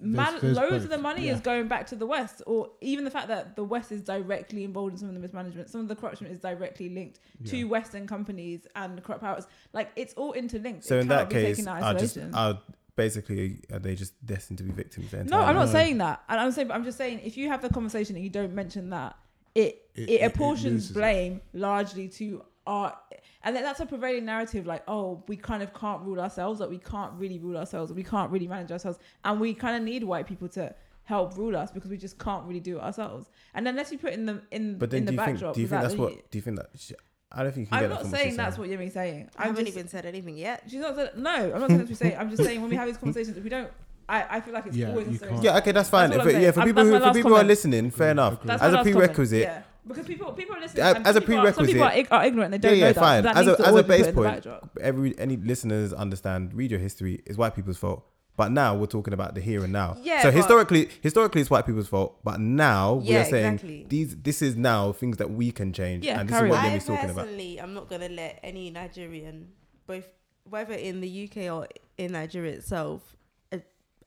[0.00, 1.34] There's- man, there's loads both, of the money yeah.
[1.34, 4.64] is going back to the West, or even the fact that the West is directly
[4.64, 5.70] involved in some of the mismanagement.
[5.70, 9.46] Some of the corruption is directly linked to Western companies and corrupt powers.
[9.72, 10.84] Like it's all interlinked.
[10.84, 12.34] So It in that case, taken in just isolation.
[12.34, 12.60] are
[12.96, 15.10] basically are they just destined to be victims?
[15.12, 15.72] the no, I'm not time?
[15.72, 16.22] saying that.
[16.28, 18.54] And I'm saying, but I'm just saying, if you have the conversation and you don't
[18.54, 19.14] mention that,
[19.54, 19.60] it
[19.94, 20.94] It- it, it- it apportions it.
[20.94, 22.96] blame largely to our,
[23.44, 24.66] and that's a prevailing narrative.
[24.66, 26.60] Like, oh, we kind of can't rule ourselves.
[26.60, 27.92] Like, we can't really rule ourselves.
[27.92, 31.56] We can't really manage ourselves, and we kind of need white people to help rule
[31.56, 33.28] us because we just can't really do it ourselves.
[33.54, 35.60] And unless you put in the in But then in the you think backdrop, do
[35.60, 36.92] you think that's the- what do you think that sh-
[37.34, 38.70] I don't think you can I'm get not that what saying she's that's saying.
[38.70, 39.30] what Yemi's saying.
[39.36, 40.62] I I'm haven't just, even said anything yet.
[40.68, 41.30] She's not said no.
[41.30, 42.16] I'm not saying that's what she's saying.
[42.18, 43.70] I'm just saying when we have these conversations, if we don't.
[44.08, 45.32] I, I feel like it's Yeah, always you necessary.
[45.32, 46.10] can't- Yeah, okay, that's fine.
[46.10, 47.44] That's If what it- I'm yeah, for I'm- people who for last people who are
[47.44, 48.42] listening, fair Yeah, enough.
[48.44, 49.42] That's As a prerequisite.
[49.42, 49.62] Yeah.
[49.86, 50.84] Because people people are listening.
[50.84, 52.50] As- as a some people are- some people prerequisite- are, ig- are ignorant.
[52.52, 53.00] They don't Yeah, know yeah, that.
[53.00, 53.22] fine.
[53.24, 54.46] That As a- needs as a always be put base point,
[54.80, 56.54] every any listeners understand.
[56.54, 58.04] Read your history is white people's fault.
[58.34, 59.96] But now we're talking about the here and now.
[60.02, 62.18] Yeah, So but- historically, historically it's white people's fault.
[62.24, 63.86] But now we Yeah, are saying exactly.
[63.88, 64.16] these.
[64.16, 66.04] This is now things that we can change.
[66.06, 66.64] Yeah, and this is what on.
[66.64, 67.24] I Yemi's talking about.
[67.26, 69.48] personally, I'm not gonna let any Nigerian,
[69.86, 70.08] both
[70.48, 71.66] whether in the UK or
[71.98, 73.16] in Nigeria itself, a-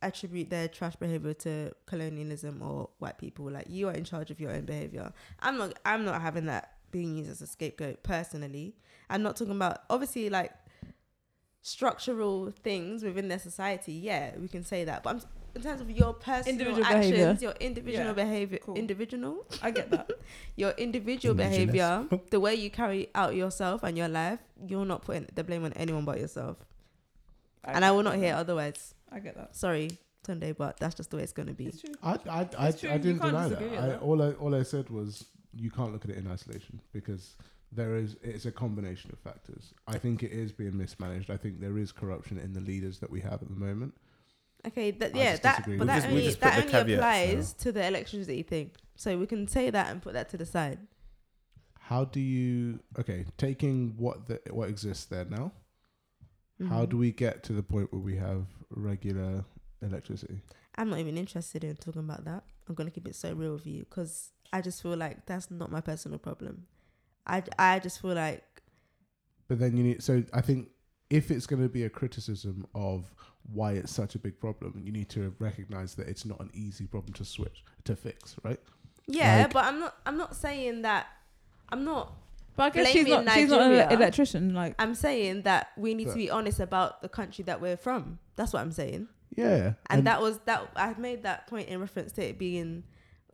[0.06, 3.50] attribute their trash behavior to colonialism or white people.
[3.52, 5.12] Like you are in charge of your own behavior.
[5.40, 5.78] I'm not.
[5.86, 8.76] I'm not having that being used as a scapegoat personally.
[9.10, 10.52] I'm not talking about obviously like
[11.62, 13.94] structural things within their society.
[13.94, 15.04] Yeah, we can say that.
[15.04, 15.22] But I'm,
[15.56, 17.38] in terms of your personal Individual actions, behaviour.
[17.42, 18.76] your individual Yeah, behavior, cool.
[18.76, 20.12] individual I get that.
[20.56, 25.28] your individual behavior, the way you carry out yourself and your life, you're not putting
[25.34, 26.58] the blame on anyone but yourself.
[27.64, 28.95] and I will not hear otherwise.
[29.12, 29.56] I get that.
[29.56, 29.90] Sorry,
[30.26, 31.68] Tunde, but that's just the way it's going to be.
[31.68, 31.94] It's true.
[32.04, 33.62] I, I, I, It's true, I didn't deny that.
[33.62, 34.02] I, that.
[34.02, 37.36] all I all I said was you can't look at it in isolation because
[37.72, 39.74] there is it's a combination of factors.
[39.88, 41.30] I think it is being mismanaged.
[41.30, 43.94] I think there is corruption in the leaders that we have at the moment.
[44.68, 46.16] Okay, that yeah, that disagree but with that you.
[46.16, 48.72] We only that only caveat, applies to the electricity thing.
[48.96, 50.80] So we can say that and put that to the side.
[51.80, 55.52] How do you okay taking what the, what exists there now?
[56.70, 56.90] How Mhm.
[56.90, 59.44] do we get to the point where we have regular
[59.82, 60.42] electricity?
[60.78, 62.44] I'm not even interested in talking about that.
[62.68, 65.72] I'm gonna keep it so real with you because I just feel like that's not
[65.72, 66.68] my personal problem.
[67.28, 68.44] I I just feel like
[69.48, 70.70] But then you need so I think
[71.10, 73.14] if it's going to be a criticism of
[73.44, 76.88] why it's such a big problem, you need to recognize that it's not an easy
[76.88, 78.60] problem to switch to fix, right?
[79.08, 81.08] yeah, Like- but I'm not I'm not saying that
[81.70, 82.14] I'm not
[82.56, 83.30] But I guess she's not.
[83.34, 83.90] She's not an Nigeria.
[83.92, 84.54] electrician.
[84.54, 88.20] Like I'm saying that we need to be honest about the country that we're from.
[88.36, 89.08] That's what I'm saying.
[89.36, 92.84] Yeah, And, that was that I made that point in reference to it being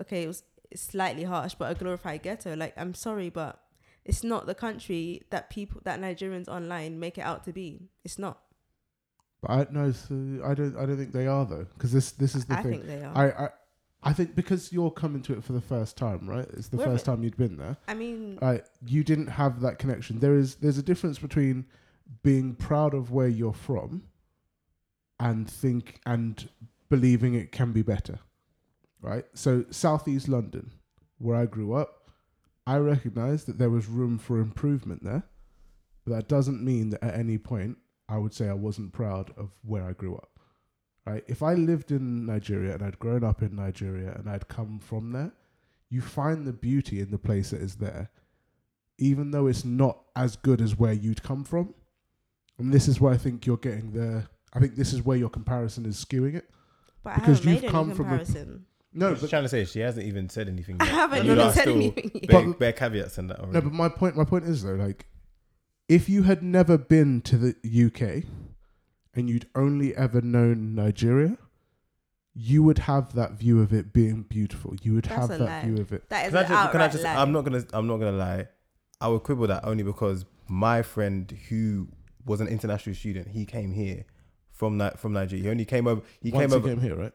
[0.01, 0.41] okay, it was
[0.75, 2.55] slightly harsh, but a glorified ghetto.
[2.55, 3.59] Like I'm sorry, but
[4.03, 7.89] it's not the country that people that Nigerians online make it out to be.
[8.03, 8.39] It's not.
[9.43, 10.75] But I no, so I don't.
[10.75, 12.71] I don't think they are though, because this this is the I thing.
[12.71, 13.15] think they are.
[13.15, 13.49] I, I
[14.03, 16.47] I think because you're coming to it for the first time, right?
[16.53, 17.77] It's the We're- first time you'd been there.
[17.87, 20.19] I mean, Right, you didn't have that connection.
[20.19, 21.65] There is there's a difference between
[22.23, 24.03] being proud of where you're from
[25.19, 26.49] and think and
[26.89, 28.19] believing it can be better.
[29.03, 29.25] right?
[29.33, 30.71] So southeast London,
[31.17, 32.09] where I grew up,
[32.67, 35.23] I recognise that there was room for improvement there,
[36.05, 39.49] but that doesn't mean that at any point I would say I wasn't proud of
[39.63, 40.30] where I grew up.
[41.05, 41.23] Right?
[41.27, 45.11] If I lived in Nigeria and I'd grown up in Nigeria and I'd come from
[45.11, 45.31] there,
[45.89, 48.09] you find the beauty in the place that is there,
[48.97, 51.73] even though it's not as good as where you'd come from.
[52.59, 54.27] And this is where I think you're getting the.
[54.53, 56.49] I think this is where your comparison is skewing it.
[57.03, 58.65] But Because I haven't you've made come any from a- comparison.
[58.93, 60.75] No, She's but trying to say she hasn't even said anything.
[60.81, 62.27] I haven't And even you are said still anything yet.
[62.29, 63.53] Bare, But- bare caveats and that already.
[63.53, 65.07] No, but my point my point is though, like
[65.89, 67.55] if you had never been to the
[67.87, 68.25] UK
[69.13, 71.37] and you'd only ever known Nigeria,
[72.33, 74.73] you would have that view of it being beautiful.
[74.81, 75.61] You would That's have that lie.
[75.65, 76.07] view of it.
[76.09, 77.15] That is can I an just, can I outright just lie.
[77.15, 78.47] I'm not gonna I'm not gonna lie.
[79.01, 81.87] I would quibble that only because my friend who
[82.25, 84.05] was an international student, he came here
[84.51, 85.43] from that from Nigeria.
[85.43, 86.01] He only came over.
[86.21, 86.67] He Once came he over.
[86.69, 87.13] came here, right?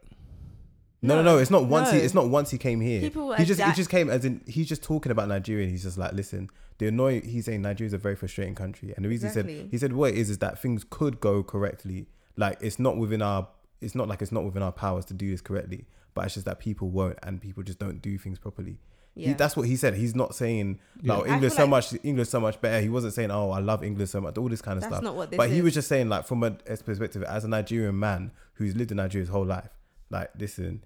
[1.07, 1.38] No, no, no.
[1.38, 1.99] It's not once he.
[1.99, 3.01] It's not once he came here.
[3.01, 5.62] People he just he just came as in he's just talking about Nigeria.
[5.64, 7.23] and He's just like, listen, the annoying.
[7.23, 9.92] He's saying Nigeria is a very frustrating country, and the reason he said he said
[9.92, 12.07] what it is is that things could go correctly.
[12.37, 13.49] Like it's not within our.
[13.81, 16.47] It's not like it's not within our powers to do this correctly, but it's just
[16.47, 18.79] that people won't, and people just don't do things properly.
[19.14, 19.35] He, Yeah.
[19.35, 19.95] that's what he said.
[19.95, 21.14] He's not saying Yeah.
[21.16, 22.83] like I English so like- much, English so much better.
[22.83, 25.03] He wasn't saying, oh, I love English so much, all this kind of That's stuff.
[25.05, 27.49] not what this But he was just saying, like, from a a perspective, as a
[27.49, 29.71] Nigerian man who's lived in Nigeria his whole life,
[30.11, 30.85] like, listen,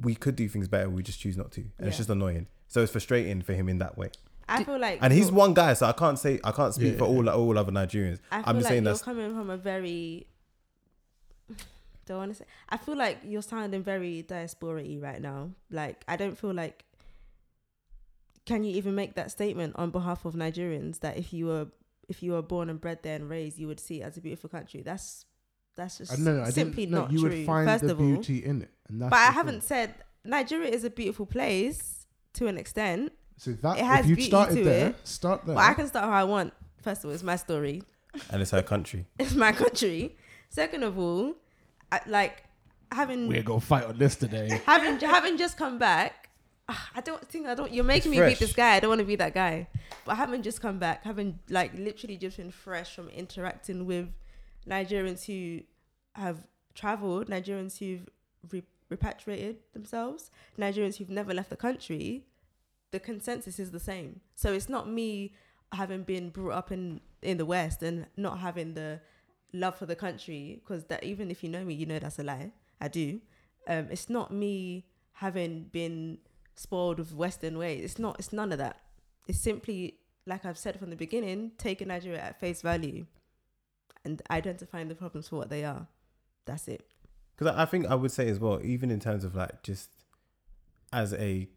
[0.00, 0.88] we could do things better.
[0.88, 2.46] We just choose not to, and it's just annoying.
[2.68, 4.10] So it's frustrating for him in that way.
[4.48, 6.98] I feel like And he's one guy, so I can't say I can't speak Yeah.
[6.98, 8.20] for all all other Nigerians.
[8.30, 10.26] I feel I'm just like saying you're that's coming from a very.
[12.06, 12.44] Don't want to say.
[12.68, 15.50] I feel like you're sounding very diaspora-y right now.
[15.70, 16.84] Like I don't feel like.
[18.44, 21.66] Can you even make that statement on behalf of Nigerians that if you were
[22.08, 24.20] if you were born and bred there and raised, you would see it as a
[24.20, 24.82] beautiful country?
[24.82, 25.24] That's
[25.76, 26.42] that's just I know.
[26.42, 26.92] I simply didn't.
[26.92, 27.28] No, not you true.
[27.30, 29.34] would find first the of all, beauty in it, and that's but I thing.
[29.34, 33.12] haven't said Nigeria is a beautiful place to an extent.
[33.38, 35.54] So that it has if you beauty started to there, it, start there.
[35.54, 36.52] But I can start how I want.
[36.82, 37.82] First of all, it's my story.
[38.30, 39.06] and it's her country.
[39.18, 40.16] It's my country.
[40.48, 41.34] Second of all,
[41.92, 42.44] I, like
[42.90, 44.60] having We're gonna fight on this today.
[44.66, 46.30] having having just come back.
[46.68, 47.70] ah, I don't think I don't.
[47.72, 48.30] You're making It's me fresh.
[48.32, 48.76] beat this guy.
[48.76, 49.68] I don't want to be that guy.
[50.06, 54.08] But having just come back, having like literally just been fresh from interacting with
[54.68, 55.64] Nigerians who
[56.14, 58.08] have traveled, Nigerians who've
[58.50, 62.24] re- repatriated themselves, Nigerians who've never left the country,
[62.90, 64.20] the consensus is the same.
[64.34, 65.34] So it's not me
[65.72, 69.00] having been brought up in in the West and not having the
[69.52, 72.22] love for the country because that even if you know me, you know that's a
[72.22, 72.52] lie.
[72.80, 73.20] I do.
[73.66, 76.18] Um, it's not me having been
[76.54, 77.84] spoiled with Western ways.
[77.84, 78.16] It's not.
[78.18, 78.80] It's none of that.
[79.26, 83.06] It's simply like I've said from the beginning, taking Nigeria at face value
[84.06, 85.88] and identifying the problems for what they are.
[86.46, 86.86] That's it.
[87.36, 89.90] Because I I think I would say as well, even in terms of like just
[90.92, 91.48] as a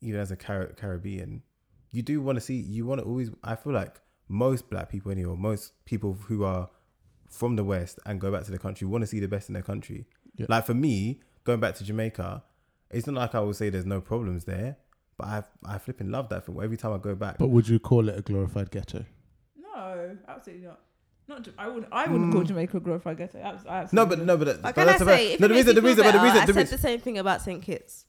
[0.00, 1.42] even as a Car- Caribbean,
[1.90, 3.30] you do want to see you want to always.
[3.42, 6.68] I feel like most black people anyway, or most people who are
[7.28, 9.54] from the West and go back to the country want to see the best in
[9.54, 10.06] their country.
[10.36, 10.46] Yeah.
[10.48, 12.44] Like for me, going back to Jamaica,
[12.90, 14.76] it's not like I would say there's no problems there,
[15.16, 16.56] but I I flipping love that thing.
[16.62, 19.04] Every time I go back, But would you call it a glorified ghetto?
[19.56, 20.80] No, absolutely not.
[21.28, 21.46] Not.
[21.46, 21.86] Ja- I wouldn't.
[21.92, 23.38] I wouldn't call Jamaica a glorified ghetto.
[23.40, 23.92] Abs- I Mm.
[23.92, 25.48] no, but absolutely no, but, But but can I that's the say, if no, it
[25.48, 26.76] the makes reason, the you feel reason, but the better, reason, I the said reason,
[26.76, 27.62] the same thing about St.
[27.62, 28.04] Kitts.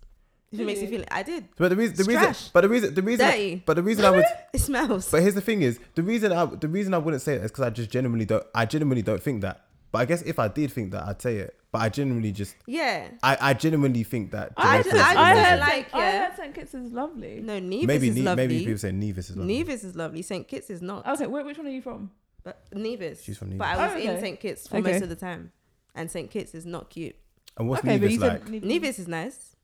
[0.52, 0.98] If it makes you Really?
[1.00, 1.50] feel, I did.
[1.58, 2.50] but the reason, the It's reason, trash.
[2.50, 3.64] but the reason, the reason, Dirty.
[3.66, 4.26] but the reason I would.
[4.54, 5.12] It smells.
[5.12, 7.52] But here's the thing: is the reason I the reason I wouldn't say it is
[7.52, 8.46] because I just genuinely don't.
[8.56, 9.66] I genuinely don't think that.
[9.92, 11.56] But I guess if I did think that, I'd say it.
[11.72, 12.56] But I genuinely just.
[12.66, 13.08] yeah.
[13.24, 14.54] I, I genuinely think that.
[14.56, 15.44] I Jamaica just- is I I amazing.
[15.50, 15.96] heard like, like.
[15.96, 16.28] I yeah.
[16.28, 17.42] heard St Kitts is lovely.
[17.42, 18.48] No, Nevis maybe is Ne- lovely.
[18.48, 19.54] maybe people say Nevis is lovely.
[19.58, 20.22] Nevis is lovely.
[20.22, 20.48] St.
[20.48, 21.06] Kitts is not.
[21.08, 22.12] Okay, wh- which one are you from?
[22.48, 23.24] But Nevis.
[23.24, 23.60] She's from Nevis.
[23.60, 24.22] But I was Oh, in okay.
[24.22, 24.40] St.
[24.40, 24.92] Kitts for Okay.
[24.94, 25.52] most of the time.
[25.96, 26.32] And St.
[26.32, 27.16] Kitts is not cute.
[27.58, 28.48] And what's okay, Nevis like?
[28.48, 28.68] Nevis.
[28.70, 29.56] Nevis is nice.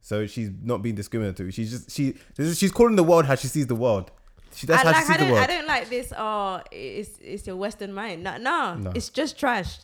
[0.00, 1.50] So she's not being discriminatory.
[1.50, 2.12] She's just she.
[2.36, 4.10] this is- She's calling the world how she sees the world.
[4.54, 5.48] She, that's I, how like, she sees I, the don't, I world.
[5.48, 6.12] don't like this.
[6.16, 8.22] Oh, it's it's your Western mind.
[8.22, 8.92] No, no, No.
[8.94, 9.80] it's just trash.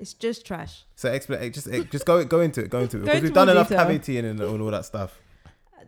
[0.00, 0.84] It's just trash.
[0.96, 1.52] So explain.
[1.52, 2.70] Just eh, just go go into it.
[2.70, 3.84] Go into it Go because into we've done more enough detail.
[3.86, 5.20] cavity and, and all that stuff.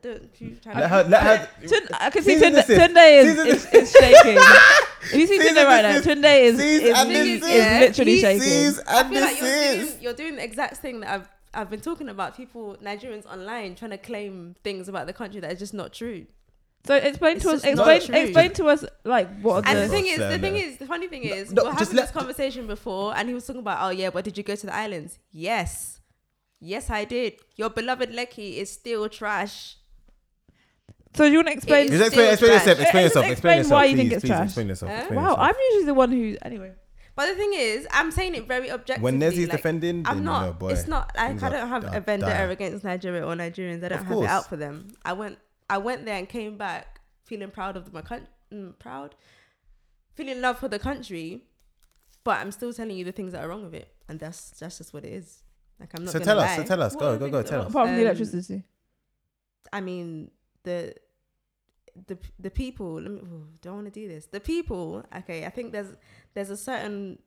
[0.02, 0.40] I don't.
[0.40, 1.04] You trying Let her.
[1.04, 1.68] Let her.
[1.68, 2.62] Tun- I can see Tunde.
[2.64, 4.36] Tunde is, is, is shaking.
[5.02, 6.06] if you see Season Tunde right now, this.
[6.06, 8.40] Tunde is, is, and is, this is literally he shaking.
[8.42, 11.70] sees I and feel like you're doing, you're doing the exact thing that I've I've
[11.70, 12.36] been talking about.
[12.36, 16.26] People, Nigerians online, trying to claim things about the country that is just not true.
[16.86, 18.28] So explain It's to us, just not explain, true.
[18.28, 20.86] explain to us, like what are And the, the thing is, the thing is, the
[20.86, 23.46] funny thing No, is, no, we're just having let- this conversation before, and he was
[23.46, 25.18] talking about, oh yeah, but did you go to the islands?
[25.30, 26.00] Yes,
[26.58, 27.34] yes, I did.
[27.56, 29.76] Your beloved Lekki is still trash.
[31.14, 31.86] So do you want to explain?
[31.86, 32.78] It Just explain, still explain yourself.
[32.80, 33.26] Explain yourself.
[33.26, 33.72] explain Explain yourself.
[33.78, 34.44] why you please, think it's please trash.
[34.46, 34.90] Explain yourself.
[34.92, 34.98] Huh?
[34.98, 35.40] explain Wow, yourself.
[35.40, 36.36] I'm usually the one who.
[36.42, 36.72] Anyway,
[37.16, 39.02] But the thing is, I'm saying it very objectively.
[39.02, 40.40] when Nezzy's like, defending, I'm not.
[40.40, 40.68] you know, boy.
[40.70, 43.82] it's not like I don't have a vendetta against Nigeria or Nigerians.
[43.84, 44.88] I don't have it out for them.
[45.04, 45.38] I went.
[45.68, 48.28] I went there and came back feeling proud of my country.
[48.52, 49.14] Mm, proud,
[50.14, 51.44] feeling love for the country.
[52.22, 54.78] But I'm still telling you the things that are wrong with it, and that's that's
[54.78, 55.42] just what it is.
[55.80, 56.12] Like I'm not.
[56.12, 56.56] So gonna tell us.
[56.56, 56.94] So tell us.
[56.94, 57.42] What Go go go.
[57.42, 57.70] Tell us.
[57.70, 58.62] Apart from the Um, electricity.
[59.72, 60.30] I mean
[60.64, 60.94] the
[62.06, 63.00] the the people.
[63.00, 63.20] Let me.
[63.62, 64.26] don't want to do this.
[64.26, 65.04] The people.
[65.18, 65.94] Okay, I think there's
[66.34, 67.18] there's a certain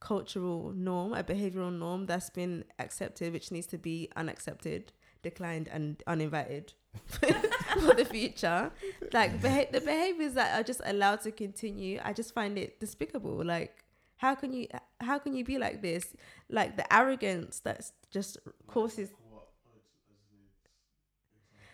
[0.00, 6.02] cultural norm, a behavioral norm that's been accepted, which needs to be unaccepted, declined, and
[6.06, 6.74] uninvited
[7.06, 8.70] for the future.
[9.12, 13.44] Like beha- the behaviors that are just allowed to continue, I just find it despicable.
[13.44, 13.80] Like.
[14.18, 14.68] How can you
[15.00, 16.14] how can you be like this?
[16.48, 19.10] Like the arrogance that's just causes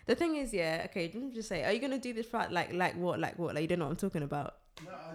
[0.07, 2.51] the thing is, yeah, okay, let me just say, are you gonna do this right
[2.51, 3.55] like like what, like what?
[3.55, 4.55] Like you don't know what I'm talking about.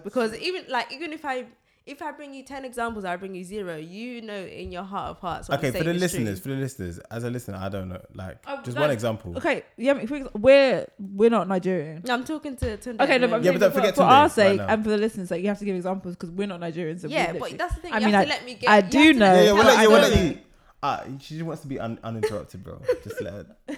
[0.03, 1.45] Because even like even if I
[1.85, 5.09] if I bring you ten examples, I bring you zero, you know in your heart
[5.11, 5.49] of hearts.
[5.49, 6.51] I'm Okay, for the listeners, true.
[6.51, 8.01] for the listeners, as a listener, I don't know.
[8.13, 9.37] Like, Oh, just like- one example.
[9.37, 12.01] Okay, yeah, for we're we're not Nigerian.
[12.05, 14.01] No, I'm talking to, to Okay, no, but I'm Yeah, but don't for, forget for
[14.01, 14.67] Tunde our sake now.
[14.67, 17.01] and for the listeners, like you have to give examples because we're not Nigerians.
[17.01, 17.93] So yeah, but that's the thing.
[17.93, 18.69] I you mean, have I- let me get.
[18.69, 19.89] I do know, Yeah, yeah, we'll let you.
[19.89, 20.37] We'll let you.
[20.83, 22.81] Ah, she just wants to be un- uninterrupted, bro.
[23.03, 23.45] Just let her.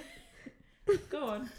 [1.10, 1.50] Go on.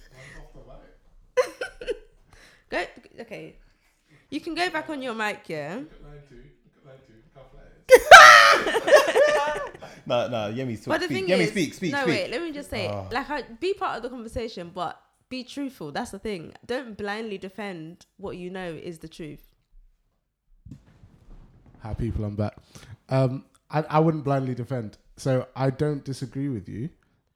[2.71, 2.85] Go,
[3.21, 3.57] okay,
[4.31, 5.81] you can go back on your mic, yeah.
[10.07, 10.87] No, no, Yemi, speak.
[10.87, 11.27] But the speak.
[11.27, 12.15] thing Yemi, is, speak, speak, no speak.
[12.15, 13.09] wait, let me just say, Oh.
[13.13, 15.93] like, I, be part of the conversation, but be truthful.
[15.93, 16.53] That's the thing.
[16.67, 19.55] Don't blindly defend what you know is the truth.
[21.83, 22.25] Hi, people.
[22.25, 22.57] I'm back.
[23.09, 24.99] Um, I, I wouldn't blindly defend.
[25.17, 26.89] So I don't disagree with you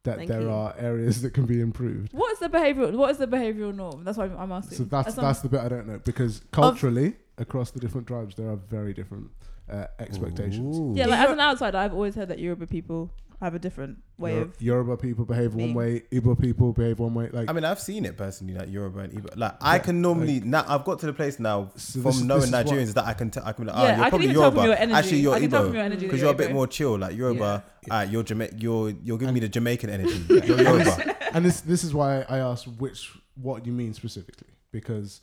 [0.05, 0.51] that Thank there you.
[0.51, 2.13] are areas that can be improved.
[2.13, 2.93] What is the behavioral?
[2.93, 4.05] What is the behavioral norm?
[4.05, 4.79] That's why I'm, I'm asking.
[4.79, 8.37] So that's As that's the bit I don't know because culturally across the different tribes
[8.37, 9.31] there are very different
[9.71, 10.79] uh, expectations.
[10.79, 10.93] Ooh.
[10.95, 13.11] yeah, like as an outsider, I've always heard that Yoruba people
[13.41, 14.63] have a different way Yor- of.
[14.63, 17.29] Yoruba people behave one being- way, Igbo people behave one way.
[17.33, 19.37] Like I mean, I've seen it personally, like Yoruba and Igbo.
[19.37, 20.65] Like, I can normally now.
[20.69, 23.05] I've got to the place now So from this knowing this is what- Nigerians that
[23.07, 23.31] I can.
[23.31, 24.69] T- I can be like, Yeah, ah, I you're can probably even tell from Yoruba.
[24.69, 24.99] your energy.
[24.99, 26.55] Actually, you're I can tell from Igbo your energy because that you're a bit Igbo.
[26.55, 26.99] more chill.
[26.99, 27.95] Like Yoruba, Yeah.
[27.95, 30.25] ah, you're Jama- You're you're giving me the Jamaican energy.
[30.29, 31.17] You're Yoruba.
[31.35, 35.21] and this this is why I asked which what you mean specifically because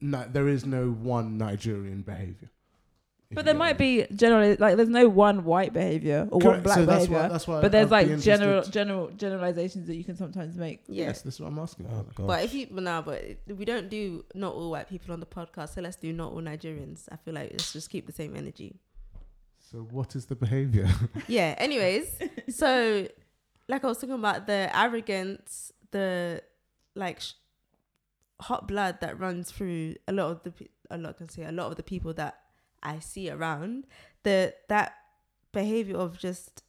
[0.00, 2.50] ni- there is no one Nigerian behavior.
[3.30, 4.06] If But there might what I mean.
[4.08, 7.22] be generally like there's no one white behavior or one black so that's behavior.
[7.22, 10.82] why, that's why but there's I'd like general general generalizations that you can sometimes make.
[10.86, 11.06] Yeah.
[11.06, 11.86] Yes, this is what I'm asking.
[11.90, 12.04] Oh.
[12.26, 15.26] But if you but no, but we don't do not all white people on the
[15.26, 17.08] podcast, so let's do not all Nigerians.
[17.10, 18.78] I feel like let's just keep the same energy.
[19.70, 20.88] So what is the behavior?
[21.28, 21.54] Yeah.
[21.58, 22.06] Anyways,
[22.48, 23.08] so
[23.68, 26.42] like I was talking about the arrogance, the
[26.94, 27.32] like sh-
[28.40, 31.42] hot blood that runs through a lot of the pe- a lot I can say
[31.44, 32.38] a lot of the people that
[32.86, 33.86] I see around.
[34.22, 34.94] The that
[35.52, 36.62] behavior of just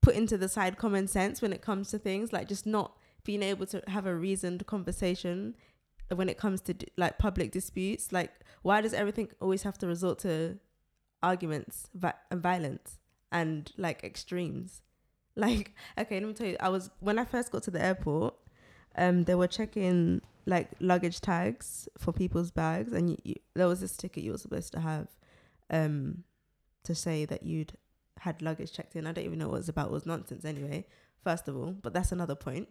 [0.00, 3.42] putting to the side common sense when it comes to things like just not being
[3.42, 5.56] able to have a reasoned conversation
[6.14, 8.30] when it comes to like public disputes like
[8.60, 10.58] why does everything always have to resort to
[11.22, 12.98] arguments vi- and violence
[13.32, 14.82] and like extremes
[15.36, 18.34] like okay let me tell you i was when i first got to the airport
[18.96, 23.80] um they were checking like luggage tags for people's bags and you, you, there was
[23.80, 25.08] this ticket you were supposed to have
[25.70, 26.24] um
[26.82, 27.72] to say that you'd
[28.20, 29.06] had luggage checked in.
[29.06, 29.86] I don't even know what it was about.
[29.86, 30.86] It was nonsense anyway
[31.22, 32.68] first of all but that's another point.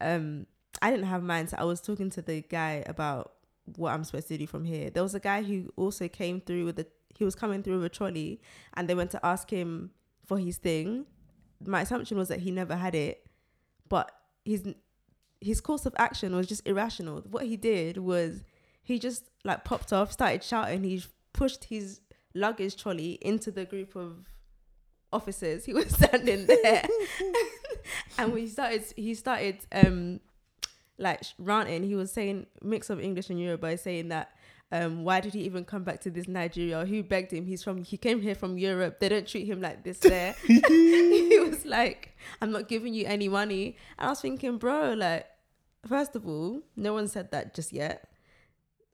[0.00, 0.46] Um
[0.82, 3.32] i didn't have mine so i was talking to the guy about
[3.76, 4.90] what i'm supposed to do from here.
[4.90, 6.86] There was a guy who also came through with a
[7.16, 8.42] he was coming through with a trolley
[8.74, 9.90] and they went to ask him
[10.26, 11.06] for his thing.
[11.64, 13.26] My assumption was that he never had it
[13.88, 14.12] but
[14.44, 14.74] his
[15.46, 17.22] his course of action was just irrational.
[17.30, 18.42] What he did was
[18.82, 22.00] he just like popped off started shouting he pushed his
[22.34, 24.28] luggage trolley into the group of
[25.12, 26.86] officers he was standing there.
[28.18, 30.18] And he started he started um
[30.98, 31.84] like ranting.
[31.84, 34.32] He was saying mix of english and yoruba saying that
[34.72, 36.84] um why did he even come back to this nigeria?
[36.84, 37.46] Who begged him?
[37.46, 38.98] He's from he came here from europe.
[38.98, 40.34] They don't treat him like this there.
[40.46, 43.76] He was like i'm not giving you any money.
[43.98, 45.26] And i was thinking bro like
[45.86, 48.08] first of all no one said that just yet.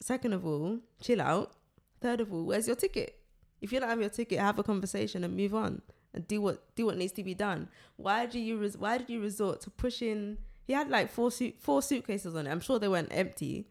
[0.00, 1.52] Second of all chill out.
[2.00, 3.18] Third of all where's your ticket?
[3.60, 5.82] If you don't have your ticket have a conversation and move on
[6.14, 7.68] and do what do what needs to be done.
[7.96, 11.56] Why do you res- why did you resort to pushing he had like four suit
[11.58, 12.50] four suitcases on it.
[12.50, 13.68] I'm sure they weren't empty.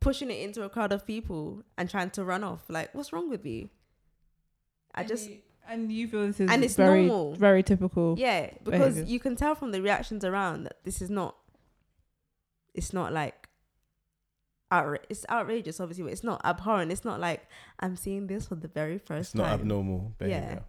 [0.00, 2.64] Pushing it into a crowd of people and trying to run off.
[2.68, 3.70] Like what's wrong with you?
[4.94, 7.34] I And just you, and you feel this is And it's very normal.
[7.36, 8.16] very typical.
[8.18, 9.04] yeah because behavior.
[9.12, 11.36] you can tell from the reactions around that this is not
[12.74, 13.48] it's not like
[14.72, 15.80] outra- it's outrageous.
[15.80, 16.92] Obviously, but it's not abhorrent.
[16.92, 17.46] It's not like
[17.80, 20.62] I'm seeing this for the very first It's not abnormal behavior.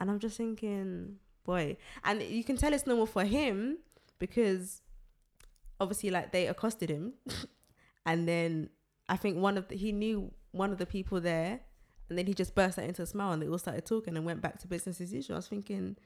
[0.00, 1.76] And I'm just thinking, boy.
[2.04, 3.78] And you can tell it's normal for him
[4.18, 4.82] because
[5.80, 7.14] obviously, like, they accosted him.
[8.06, 8.70] and then
[9.08, 11.60] I think one of the, he knew one of the people there.
[12.08, 14.24] And then he just burst out into a smile and they all started talking and
[14.24, 15.36] went back to business as usual.
[15.36, 15.96] I was thinking,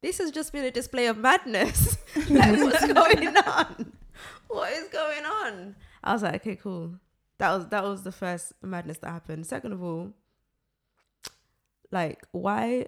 [0.00, 1.98] this has just been a display of madness.
[2.30, 3.92] like, what's going on?
[4.48, 5.76] What is going on?
[6.02, 6.94] I was like, okay, cool.
[7.38, 9.46] That was that was the first madness that happened.
[9.46, 10.12] Second of all,
[11.90, 12.86] like why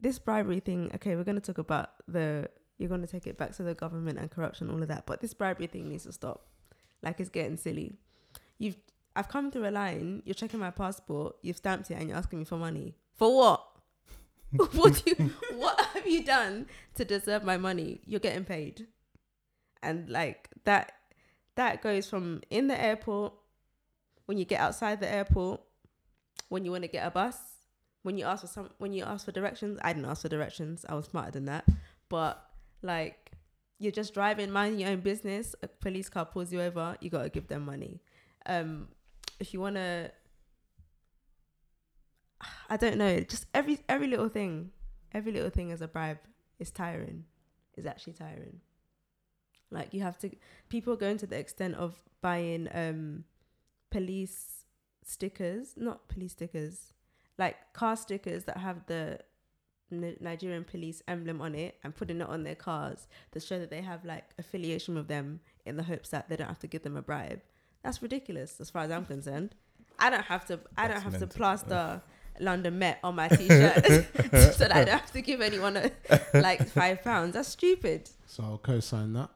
[0.00, 2.48] this bribery thing okay we're to talk about the
[2.78, 5.34] you're to take it back to the government and corruption all of that but this
[5.34, 6.46] bribery thing needs to stop
[7.02, 7.94] like it's getting silly
[8.58, 8.76] you've
[9.14, 12.40] i've come through a line you're checking my passport you've stamped it and you're asking
[12.40, 13.64] me for money for what
[14.72, 18.86] what do you what have you done to deserve my money you're getting paid
[19.82, 20.92] and like that
[21.56, 23.32] that goes from in the airport
[24.26, 25.60] when you get outside the airport
[26.48, 27.36] when you want to get a bus
[28.02, 30.84] when you ask for some when you ask for directions i didn't ask for directions
[30.88, 31.64] i was smarter than that.
[32.08, 32.44] But
[32.82, 33.32] like
[33.78, 37.22] you're just driving minding your own business a police car pulls you over you got
[37.22, 38.00] to give them money.
[38.46, 38.88] Um
[39.40, 40.10] if you want to
[42.68, 44.70] i don't know just every every little thing
[45.12, 46.18] every little thing is a bribe
[46.58, 47.24] is tiring
[47.76, 48.60] is actually tiring
[49.72, 50.30] like you have to
[50.68, 53.24] people are going to the extent of buying um
[53.90, 54.64] police
[55.04, 56.92] stickers not police stickers
[57.38, 59.18] like car stickers that have the
[59.90, 63.70] N- Nigerian police emblem on it and putting it on their cars to show that
[63.70, 66.82] they have like affiliation with them in the hopes that they don't have to give
[66.82, 67.40] them a bribe.
[67.82, 69.54] That's ridiculous as far as I'm concerned.
[69.98, 71.36] I don't have to I don't That's have to mental.
[71.36, 72.02] plaster
[72.40, 75.90] London Met on my t-shirt so that I don't have to give anyone a,
[76.34, 77.34] like 5 pounds.
[77.34, 78.08] That's stupid.
[78.26, 79.30] So I'll co-sign that.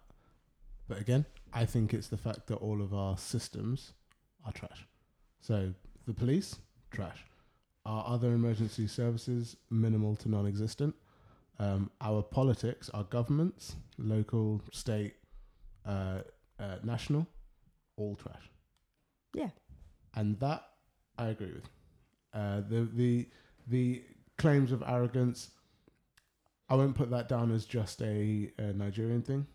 [0.88, 3.92] But again, I think it's the fact that all of our systems
[4.44, 4.86] are trash.
[5.40, 5.72] So
[6.06, 6.56] the police,
[6.90, 7.24] trash.
[7.84, 10.94] Our other emergency services, minimal to non-existent.
[11.58, 15.14] Um, our politics, our governments, local, state,
[15.86, 16.20] uh,
[16.58, 17.26] uh, national,
[17.96, 18.50] all trash.
[19.34, 19.50] Yeah.
[20.14, 20.64] And that
[21.18, 21.68] I agree with.
[22.34, 23.28] Uh, the the
[23.66, 24.02] the
[24.36, 25.50] claims of arrogance.
[26.68, 29.46] I won't put that down as just a, a Nigerian thing.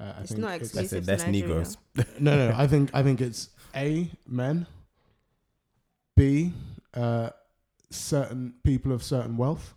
[0.00, 1.18] Uh, I It's think not it's- That's exclusive it.
[1.18, 1.46] to Nigeria.
[1.48, 1.76] Negroes.
[2.20, 2.54] no, no.
[2.56, 4.66] I think I think it's a men.
[6.16, 6.52] B
[6.94, 7.30] uh,
[7.90, 9.74] certain people of certain wealth,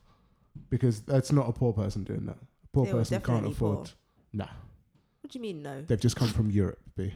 [0.70, 2.38] because that's not a poor person doing that.
[2.38, 3.78] A poor They person can't afford.
[3.78, 3.86] poor.
[4.34, 4.48] Nah,
[5.22, 5.82] What do you mean no?
[5.82, 6.80] they've just come from Europe.
[6.96, 7.14] B.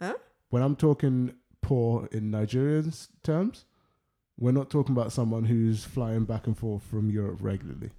[0.00, 0.14] Huh?
[0.50, 3.64] When I'm talking poor in Nigerians terms,
[4.38, 7.90] we're not talking about someone who's flying back and forth from Europe regularly.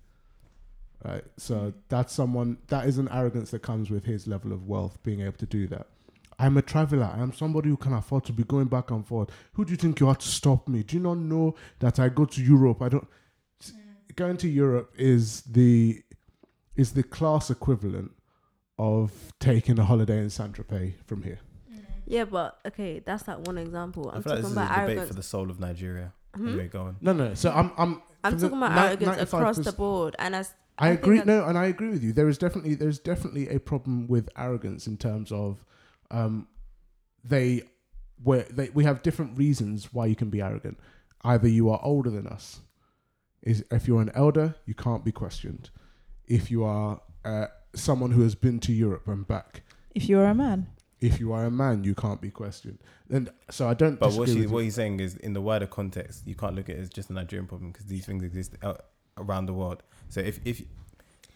[1.06, 1.24] Right.
[1.38, 5.22] So that's someone that is an arrogance that comes with his level of wealth, being
[5.22, 5.88] able to do that.
[6.39, 7.12] I'm a traveler.
[7.14, 9.30] I'm somebody who can afford to be going back and forth.
[9.54, 10.82] Who do you think you are to stop me?
[10.84, 12.82] Do you not know that I go to Europe?
[12.82, 13.08] I don't.
[14.16, 16.01] Going to Europe is the
[16.76, 18.12] is the class equivalent
[18.78, 21.39] of taking a holiday in Saint Tropez from here.
[22.06, 24.10] Yeah, but okay, that's like one example.
[24.12, 25.08] I I'm feel like talking this is a about debate arrogance.
[25.10, 26.14] for the soul of Nigeria.
[26.36, 26.47] Hmm?
[26.47, 26.97] Anyway, go on.
[27.01, 27.34] No, no.
[27.34, 30.54] So I'm I'm I'm for the talking about ni- arrogance across the board, and as
[30.78, 31.21] I, I agree.
[31.24, 32.13] No, and I agree with you.
[32.13, 35.63] There is definitely there's definitely a problem with arrogance in terms of
[36.11, 36.47] um,
[37.24, 37.63] they
[38.24, 40.80] where they we have different reasons why you can be arrogant.
[41.24, 42.61] Either you are older than us.
[43.41, 45.69] Is if you're an elder, you can't be questioned.
[46.28, 49.63] If you are uh, someone who has been to Europe and back,
[49.93, 50.67] If you're a man,
[51.03, 52.80] if you are a man, you can't be questioned.
[53.09, 53.99] And so I don't.
[53.99, 56.69] But what disagree she what he's saying is in the wider context, you can't look
[56.69, 58.86] at it as just a Nigerian problem because these things exist out,
[59.18, 59.84] around the world.
[60.09, 60.64] So if if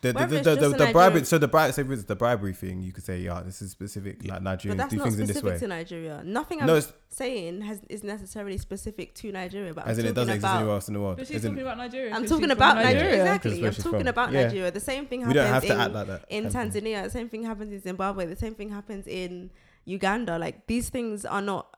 [0.02, 2.84] the the, the, the, the, the bribery, so the bribe, so if the bribery thing,
[2.84, 4.24] you could say, yeah, this is specific.
[4.24, 5.58] Like but Nigerians that's do things in this way.
[5.58, 6.22] to Nigeria.
[6.24, 9.74] Nothing No, I'm it's, saying has is necessarily specific to Nigeria.
[9.74, 11.18] But as I'm in it doesn't exist anywhere else in the world.
[11.18, 12.14] but she's talking about Nigeria.
[12.14, 13.02] I'm talking about Nigeria.
[13.02, 13.34] Nigeria.
[13.34, 13.68] Because Exactly.
[13.68, 14.08] I'm talking from.
[14.08, 14.44] about Yeah.
[14.44, 14.72] Nigeria.
[14.72, 16.26] The same thing we happens don't have to in, act like that.
[16.30, 16.84] in kind of thing.
[16.84, 17.04] Tanzania.
[17.04, 18.26] The same thing happens in Zimbabwe.
[18.28, 19.50] The same thing happens in
[19.86, 20.38] Uganda.
[20.38, 21.76] Like these things are not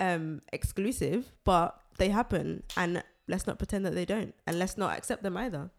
[0.00, 4.96] um exclusive, but they happen, and let's not pretend that they don't, and let's not
[4.96, 5.70] accept them either.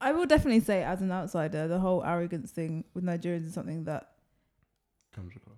[0.00, 3.84] I will definitely say, as an outsider, the whole arrogance thing with Nigerians is something
[3.84, 4.10] that
[5.14, 5.56] Comes across.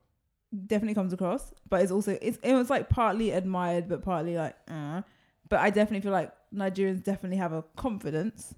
[0.67, 4.57] definitely comes across, but it's also it's it was like partly admired, but partly like,
[4.69, 5.03] uh.
[5.49, 8.55] but I definitely feel like Nigerians definitely have a confidence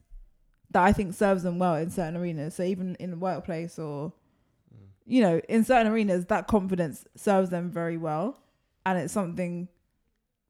[0.72, 2.55] that I think serves them well in certain arenas.
[2.55, 4.12] So even in the workplace or
[5.07, 8.38] you know, in certain arenas, that confidence serves them very well,
[8.86, 9.68] and it's something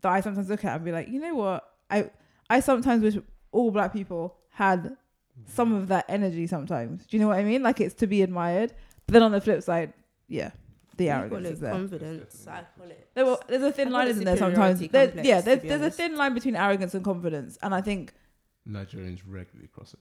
[0.02, 2.10] that I sometimes look at and be like, you know what, I
[2.50, 3.16] I sometimes wish
[3.52, 4.96] all black people had
[5.46, 6.46] some of that energy.
[6.46, 7.62] Sometimes, do you know what I mean?
[7.62, 8.74] Like it's to be admired.
[9.06, 9.92] But then on the flip side,
[10.28, 10.50] yeah,
[10.96, 11.72] the You call arrogance it is there.
[11.72, 12.46] confidence.
[12.48, 13.08] I call it.
[13.14, 14.36] There, well, there's a thin I line, it isn't there?
[14.36, 17.04] Sometimes, superiority there, complex, yeah, to there's, be there's a thin line between arrogance and
[17.04, 18.12] confidence, and I think,
[18.68, 20.00] Nigerians regularly cross it.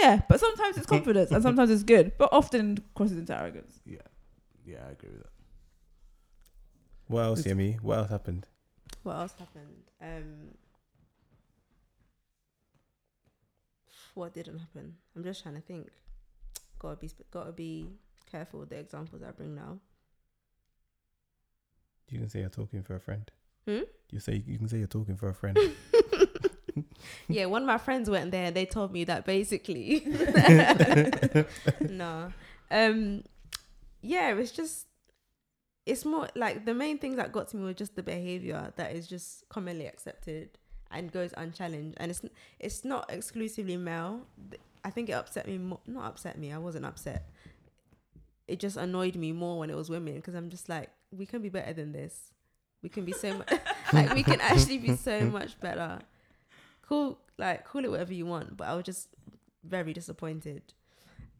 [0.00, 3.80] yeah, but sometimes it's confidence and sometimes it's good, but often crosses into arrogance.
[3.86, 3.96] Yeah,
[4.64, 5.30] yeah, I agree with that.
[7.08, 7.80] What else, It's- Yemi?
[7.80, 8.46] What else happened?
[9.02, 9.82] What else happened?
[10.00, 10.54] Um,
[14.14, 14.96] what didn't happen?
[15.16, 15.88] I'm just trying to think.
[16.78, 17.86] Gotta be, gotta be
[18.30, 19.78] careful with the examples I bring now.
[22.08, 23.30] You can say you're talking for a friend.
[23.66, 23.80] Hmm?
[24.10, 25.58] You say you can say you're talking for a friend.
[27.28, 30.04] yeah, one of my friends went there and they told me that basically.
[31.80, 32.32] no.
[32.70, 33.22] Um
[34.02, 34.86] yeah, it was just
[35.86, 38.92] it's more like the main things that got to me were just the behavior that
[38.92, 40.58] is just commonly accepted
[40.92, 42.22] and goes unchallenged and it's
[42.58, 44.26] it's not exclusively male.
[44.84, 46.52] I think it upset me more, not upset me.
[46.52, 47.28] I wasn't upset.
[48.48, 51.42] It just annoyed me more when it was women because I'm just like we can
[51.42, 52.32] be better than this.
[52.82, 53.52] We can be so much
[53.92, 56.00] like we can actually be so much better
[56.92, 59.08] cool like call it whatever you want but i was just
[59.64, 60.62] very disappointed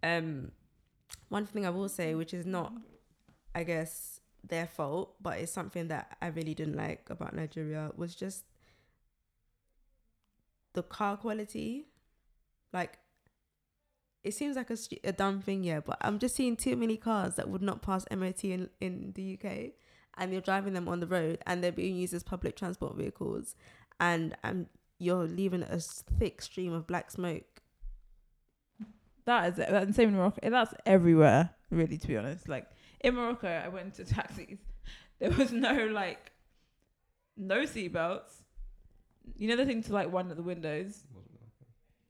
[0.03, 0.50] um
[1.28, 2.72] one thing i will say which is not
[3.55, 8.14] i guess their fault but it's something that i really didn't like about nigeria was
[8.14, 8.44] just
[10.75, 11.87] the car quality
[12.73, 12.99] like
[14.25, 17.35] it seems like a, a dumb thing yeah but i'm just seeing too many cars
[17.37, 19.53] that would not pass mot in, in the uk
[20.18, 23.55] and you're driving them on the road and they're being used as public transport vehicles
[24.01, 24.66] and um,
[25.03, 27.61] you're leaving a thick stream of black smoke.
[29.25, 29.68] That is it.
[29.70, 30.49] That's same in Morocco.
[30.49, 31.99] That's everywhere, really.
[31.99, 32.66] To be honest, like
[33.01, 34.59] in Morocco, I went to taxis.
[35.18, 36.33] There was no like,
[37.37, 38.41] no seatbelts.
[39.37, 41.05] You know the thing to like one at the windows.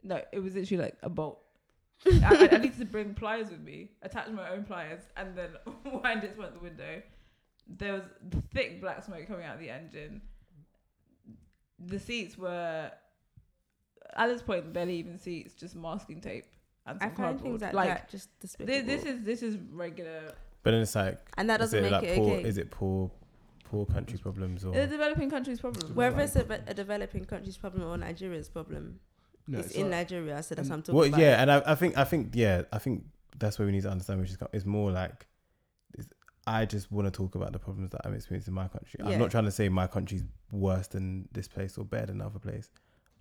[0.02, 1.40] No, it was literally like a bolt.
[2.06, 5.50] I, I, I needed to bring pliers with me, attach my own pliers, and then
[5.84, 7.02] wind it at the window.
[7.68, 8.02] There was
[8.52, 10.20] thick black smoke coming out of the engine.
[11.78, 12.90] The seats were,
[14.16, 16.46] at this point, barely even seats, just masking tape
[16.86, 17.60] and I some find cardboard.
[17.60, 18.86] things like, like that just despicable.
[18.86, 20.32] this, this is this is regular.
[20.62, 22.34] But then it's like, and that doesn't it make like it poor?
[22.34, 22.48] okay.
[22.48, 23.10] Is it poor,
[23.72, 24.72] poor country problems or?
[24.74, 25.94] The developing countries' problem.
[25.94, 29.00] Whether like- it's a, a developing country's problem or Nigeria's problem,
[29.48, 31.20] No, it's it's in not- Nigeria, so that's what I'm talking Well, about.
[31.20, 33.04] yeah, and I, I think I think yeah, I think
[33.38, 35.26] that's where we need to understand which is it's more like
[35.98, 36.08] it's,
[36.46, 39.00] I just want to talk about the problems that I'm experiencing in my country.
[39.00, 39.08] Yeah.
[39.10, 42.38] I'm not trying to say my country's worse than this place or better than another
[42.48, 42.68] place.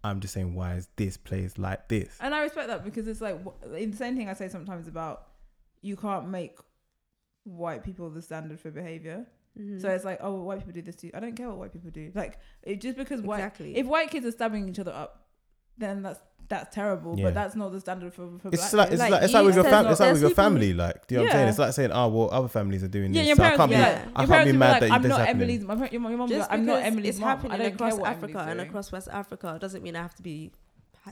[0.04, 2.18] I'm just saying why is this place like this?
[2.20, 5.28] And I respect that because it's like wh- the same thing I say sometimes about
[5.82, 6.58] you can't make
[7.44, 9.26] white people the standard for behavior.
[9.60, 9.82] Mhm.
[9.82, 11.12] So it's like, oh, well, white people do this too.
[11.14, 12.12] I don't care what white people do.
[12.16, 13.76] Like, it, just because white, exactly.
[13.76, 15.26] if white kids are stabbing each other up,
[15.78, 17.18] then that's that's terrible.
[17.18, 17.26] Yeah.
[17.26, 19.46] But that's not the standard for for It's black like it's Like, like, it's like
[19.46, 20.74] with your said fam- not- it's like with there's your family.
[20.74, 21.50] Like, do you know what I'm saying?
[21.50, 23.28] It's like saying, oh well, other families are doing yeah, this.
[23.28, 23.88] your so I parents, can't be, yeah.
[23.88, 25.42] I your I can't parents be mad like, that you I'm this not happening.
[25.42, 25.64] Emily's.
[25.66, 27.30] My, par- your, mom- mom just like, I'm not because Emily's it's mom.
[27.30, 30.16] happening I don't across care what Africa and across West Africa doesn't mean I have
[30.16, 30.52] to be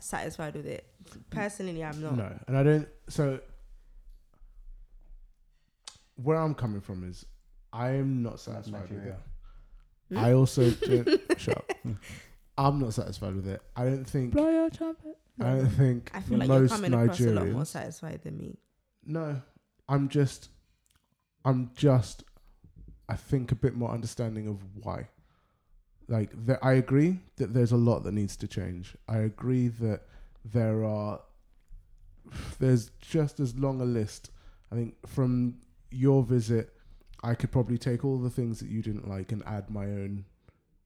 [0.02, 0.86] satisfied with it.
[1.30, 2.16] Personally, I'm not.
[2.16, 2.88] No, and I don't.
[3.10, 3.40] So
[6.16, 7.26] where I'm coming from is
[7.72, 8.96] I am not satisfied with it.
[8.96, 9.18] Nigeria.
[10.10, 10.18] Hmm?
[10.18, 11.72] I also don't, shut up.
[12.58, 13.62] I'm not satisfied with it.
[13.76, 14.34] I don't think.
[14.34, 15.18] Blow your trumpet.
[15.40, 17.68] I don't think I feel like you're most coming across a lot more Nigerians.
[17.68, 18.58] satisfied than me.
[19.06, 19.42] No,
[19.88, 20.50] I'm just.
[21.46, 22.24] I'm just.
[23.08, 25.08] I think a bit more understanding of why.
[26.08, 28.96] Like that, I agree that there's a lot that needs to change.
[29.08, 30.02] I agree that
[30.44, 31.22] there are.
[32.60, 34.32] There's just as long a list.
[34.72, 35.60] I think from
[35.92, 36.74] your visit,
[37.24, 40.26] I could probably take all the things that you didn't like and add my own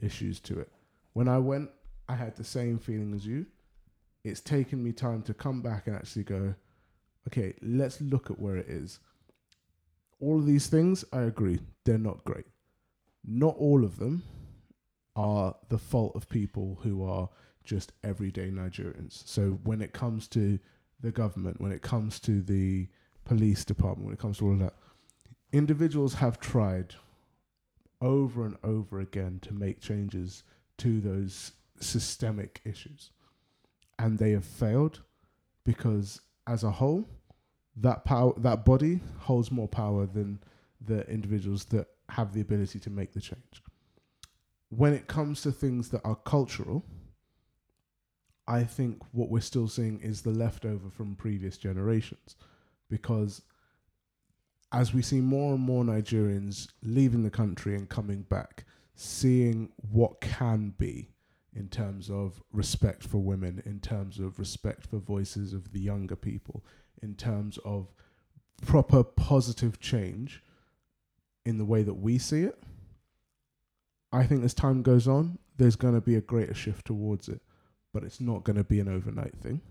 [0.02, 0.72] issues to it.
[1.14, 1.70] When I went,
[2.10, 3.46] I had the same feeling as you.
[4.24, 6.56] It's taken me time to come back and actually go,
[7.28, 9.00] okay, let's look at where it is.
[10.20, 12.46] All of these things, I agree, they're not great.
[13.26, 14.24] Not all of them
[15.16, 17.30] are the fault of people who are
[17.64, 19.28] just everyday Nigerians.
[19.28, 20.60] So when it comes to
[21.00, 22.88] the government, when it comes to the
[23.26, 24.74] police department, when it comes to all of that,
[25.54, 26.96] individuals have tried
[28.02, 30.44] over and over again to make changes
[30.80, 33.12] to those systemic issues.
[34.00, 35.02] And they have failed
[35.64, 37.08] because as a whole,
[37.78, 40.40] that power that body holds more power than
[40.82, 43.64] the individuals that have the ability to make the change.
[44.70, 46.84] When it comes to things that are cultural,
[48.48, 52.36] I think what we're still seeing is the leftover from previous generations
[52.90, 53.42] because
[54.74, 58.66] as we see more and more Nigerians leaving the country and coming back,
[58.96, 61.10] seeing what can be
[61.56, 66.16] in terms of respect for women, in terms of respect for voices of the younger
[66.16, 66.66] people,
[67.04, 67.94] in terms of
[68.66, 70.42] proper positive change,
[71.46, 72.58] in the way that we see it.
[74.12, 77.42] I think as time goes on, there's going to be a greater shift towards it,
[77.94, 79.62] but it's not going to be an overnight thing.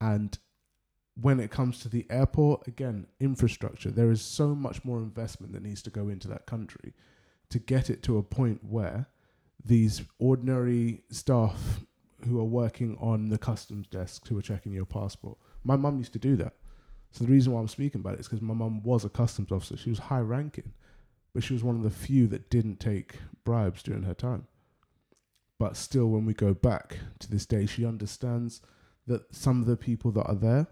[0.00, 0.38] And
[1.20, 5.62] when it comes to the airport, again, infrastructure, there is so much more investment that
[5.62, 6.94] needs to go into that country
[7.50, 9.08] to get it to a point where
[9.64, 11.80] these ordinary staff
[12.26, 15.38] who are working on the customs desks who are checking your passport.
[15.64, 16.54] My mum used to do that.
[17.10, 19.50] So the reason why I'm speaking about it is because my mum was a customs
[19.50, 19.76] officer.
[19.76, 20.72] She was high ranking,
[21.32, 24.46] but she was one of the few that didn't take bribes during her time.
[25.58, 28.60] But still, when we go back to this day, she understands
[29.06, 30.68] that some of the people that are there,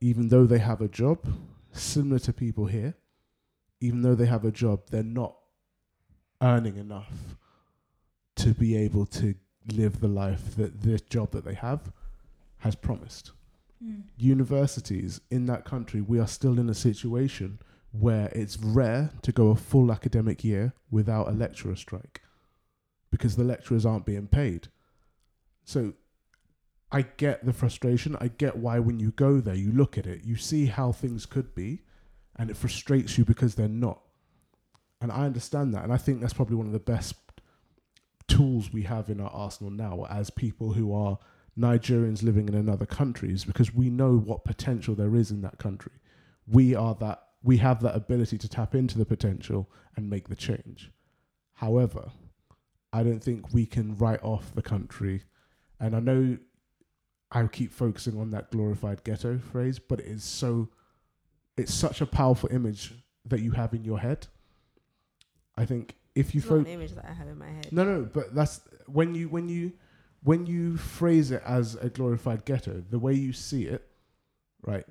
[0.00, 1.18] even though they have a job,
[1.72, 2.94] similar to people here,
[3.80, 5.36] even though they have a job, they're not
[6.42, 7.36] earning enough
[8.36, 9.34] to be able to
[9.72, 11.92] live the life that this job that they have
[12.58, 13.32] has promised.
[13.84, 14.02] Mm.
[14.16, 17.58] Universities in that country, we are still in a situation
[17.92, 22.22] where it's rare to go a full academic year without a lecturer strike
[23.10, 24.68] because the lecturers aren't being paid.
[25.64, 25.94] So
[26.92, 28.16] I get the frustration.
[28.20, 31.24] I get why when you go there, you look at it, you see how things
[31.26, 31.82] could be,
[32.36, 34.00] and it frustrates you because they're not.
[35.00, 35.84] And I understand that.
[35.84, 37.14] And I think that's probably one of the best
[38.28, 41.18] tools we have in our arsenal now as people who are
[41.58, 45.58] Nigerians living in another country is because we know what potential there is in that
[45.58, 45.92] country.
[46.46, 50.36] We are that we have that ability to tap into the potential and make the
[50.36, 50.90] change.
[51.54, 52.10] However,
[52.92, 55.24] I don't think we can write off the country.
[55.78, 56.38] And I know
[57.32, 60.68] I keep focusing on that glorified ghetto phrase, but it is so
[61.56, 62.92] it's such a powerful image
[63.26, 64.26] that you have in your head.
[65.56, 67.68] I think if you focus an image that I have in my head.
[67.72, 69.72] no, no, but that's when you when you
[70.22, 73.86] when you phrase it as a glorified ghetto, the way you see it,
[74.66, 74.84] right,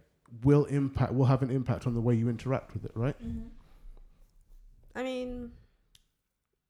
[0.44, 3.20] will impact will have an impact on the way you interact with it, right?
[3.22, 3.48] Mm-hmm.
[4.96, 5.52] I mean,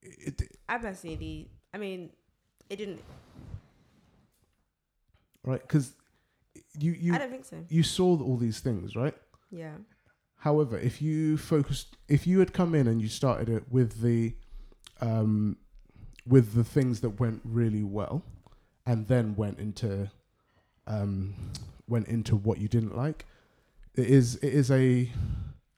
[0.01, 2.11] It, I personally, the I mean,
[2.69, 3.01] it didn't.
[5.43, 5.93] Right, because
[6.77, 7.57] you you I don't think so.
[7.69, 9.15] you saw all these things, right?
[9.51, 9.73] Yeah.
[10.37, 14.35] However, if you focused, if you had come in and you started it with the,
[15.01, 15.57] um,
[16.25, 18.23] with the things that went really well,
[18.85, 20.09] and then went into,
[20.87, 21.35] um,
[21.87, 23.25] went into what you didn't like,
[23.95, 25.11] it is it is a,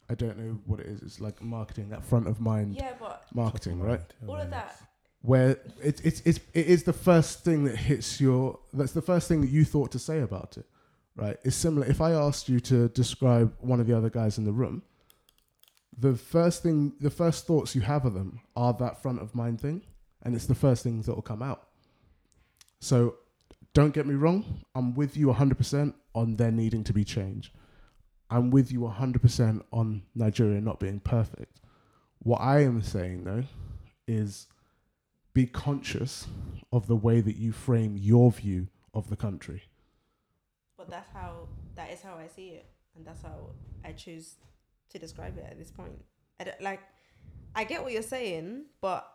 [0.09, 1.01] I don't know what it is.
[1.01, 4.01] It's like marketing, that front of mind Yeah, but marketing, right?
[4.27, 4.75] all of that.
[5.21, 8.59] Where it's it's it's it is the first thing that hits your.
[8.73, 10.65] That's the first thing that you thought to say about it
[11.15, 11.37] right?
[11.43, 11.85] It's similar.
[11.85, 14.83] If I asked you to describe one of the other guys in the room,
[15.97, 19.61] the first thing, the first thoughts you have of them are that front of mind
[19.61, 19.81] thing,
[20.23, 21.67] and it's the first things that will come out.
[22.79, 23.15] So,
[23.73, 24.63] don't get me wrong.
[24.75, 27.53] I'm with you 100% on there needing to be change.
[28.29, 31.59] I'm with you 100% on Nigeria not being perfect.
[32.19, 33.43] What I am saying though
[34.07, 34.47] is
[35.33, 36.27] be conscious
[36.71, 39.63] of the way that you frame your view of the country.
[40.77, 42.65] But that's how that is how I see it,
[42.95, 43.51] and that's how
[43.85, 44.35] I choose
[44.89, 46.03] to describe it at this point.
[46.39, 46.81] I don't, like,
[47.55, 49.07] I get what you're saying, but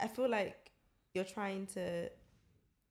[0.00, 0.70] I feel like
[1.14, 2.10] you're trying to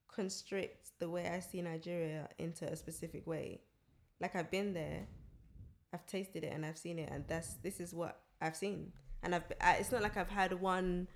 [0.08, 3.62] constrict the way I see Nigeria into a specific way.
[4.20, 5.08] Like I've been there,
[5.94, 8.94] I've tasted it, and I've seen it, and that's this is what I've seen.
[9.22, 9.44] And I've
[9.80, 11.08] it's not like I've had one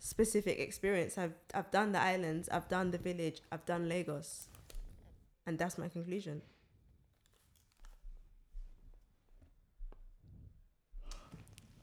[0.00, 1.16] specific experience.
[1.16, 4.48] I've I've done the islands, I've done the village, I've done Lagos,
[5.46, 6.42] and that's my conclusion.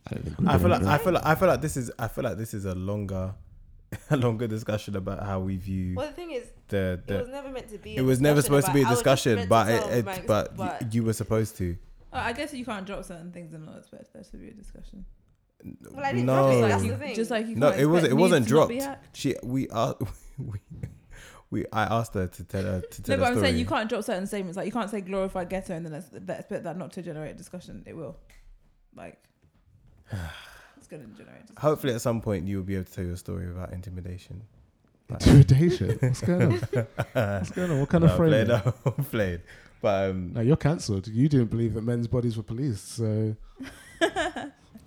[0.10, 2.08] I don't think I feel like I feel like I feel like this is I
[2.08, 3.36] feel like this is a longer
[4.10, 7.50] a longer discussion about how we view Well, the thing is, the it was never
[7.50, 7.96] meant to be.
[7.96, 10.28] It was never supposed to be a about- I was just discussion, but it, it
[10.28, 11.78] but, but you, you were supposed to.
[12.12, 14.54] Oh, I guess you can't drop certain things and not expect there to be a
[14.54, 15.06] discussion.
[15.92, 17.16] Well, I didn't drop it, no, that's the thing.
[17.16, 19.18] Just like you No, it wasn't- it wasn't to not be dropped.
[19.18, 19.96] she we are
[20.38, 20.60] we,
[21.50, 23.48] we I asked her to tell her to tell No, but a I'm story.
[23.48, 24.56] saying you can't drop certain statements.
[24.58, 27.84] Like you can't say glorified ghetto and then ex- expect that not to generate discussion.
[27.88, 28.18] It will,
[28.96, 29.18] like,
[30.78, 31.42] it's gonna generate.
[31.48, 31.56] Discussion.
[31.62, 34.44] Hopefully, at some point, you will be able to tell your story without intimidation.
[35.10, 35.98] Like- Intimidation.
[36.02, 36.52] What's going on?
[37.14, 37.80] What's going on?
[37.80, 38.30] What kind no, of frame?
[38.30, 38.72] played, no,
[39.10, 39.42] played.
[39.82, 41.08] But um, No, you're cancelled.
[41.08, 43.36] You didn't believe that men's bodies were policed, so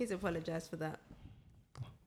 [0.01, 0.99] He's apologize for that.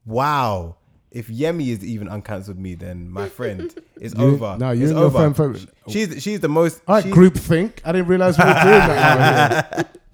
[0.04, 0.76] wow,
[1.12, 4.56] if Yemi is even uncancelled me, then my friend is You- over.
[4.58, 5.32] No, you it's and your over.
[5.32, 5.58] friend.
[5.60, 6.82] Fo- She's she's the most.
[6.88, 7.80] All right, she's- group think.
[7.84, 9.96] I didn't realize we were doing that.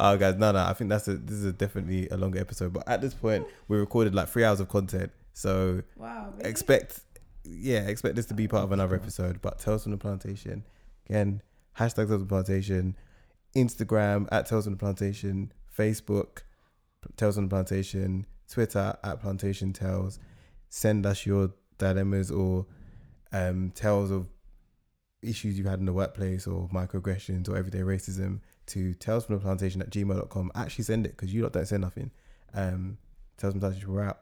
[0.00, 0.60] Oh, guys, no, no.
[0.60, 2.72] I think that's a this is a definitely a longer episode.
[2.72, 6.32] But at this point, we recorded like three hours of content, so Wow.
[6.36, 6.50] Really?
[6.50, 7.00] expect
[7.44, 10.62] yeah expect this to be part of another episode but tales from the plantation
[11.08, 11.40] again
[11.78, 12.94] hashtag tales from the plantation
[13.56, 16.42] instagram at tales from the plantation facebook
[17.16, 20.18] Tales on the Plantation, Twitter at Plantation Tales.
[20.68, 22.66] Send us your dilemmas or
[23.32, 24.28] um, tales of
[25.22, 29.40] issues you've had in the workplace or microaggressions or everyday racism to tales from the
[29.40, 30.52] plantation at gmail.com.
[30.54, 32.10] Actually send it because you lot don't say nothing.
[32.54, 32.98] Um,
[33.36, 34.20] tales from the plantation, we're out.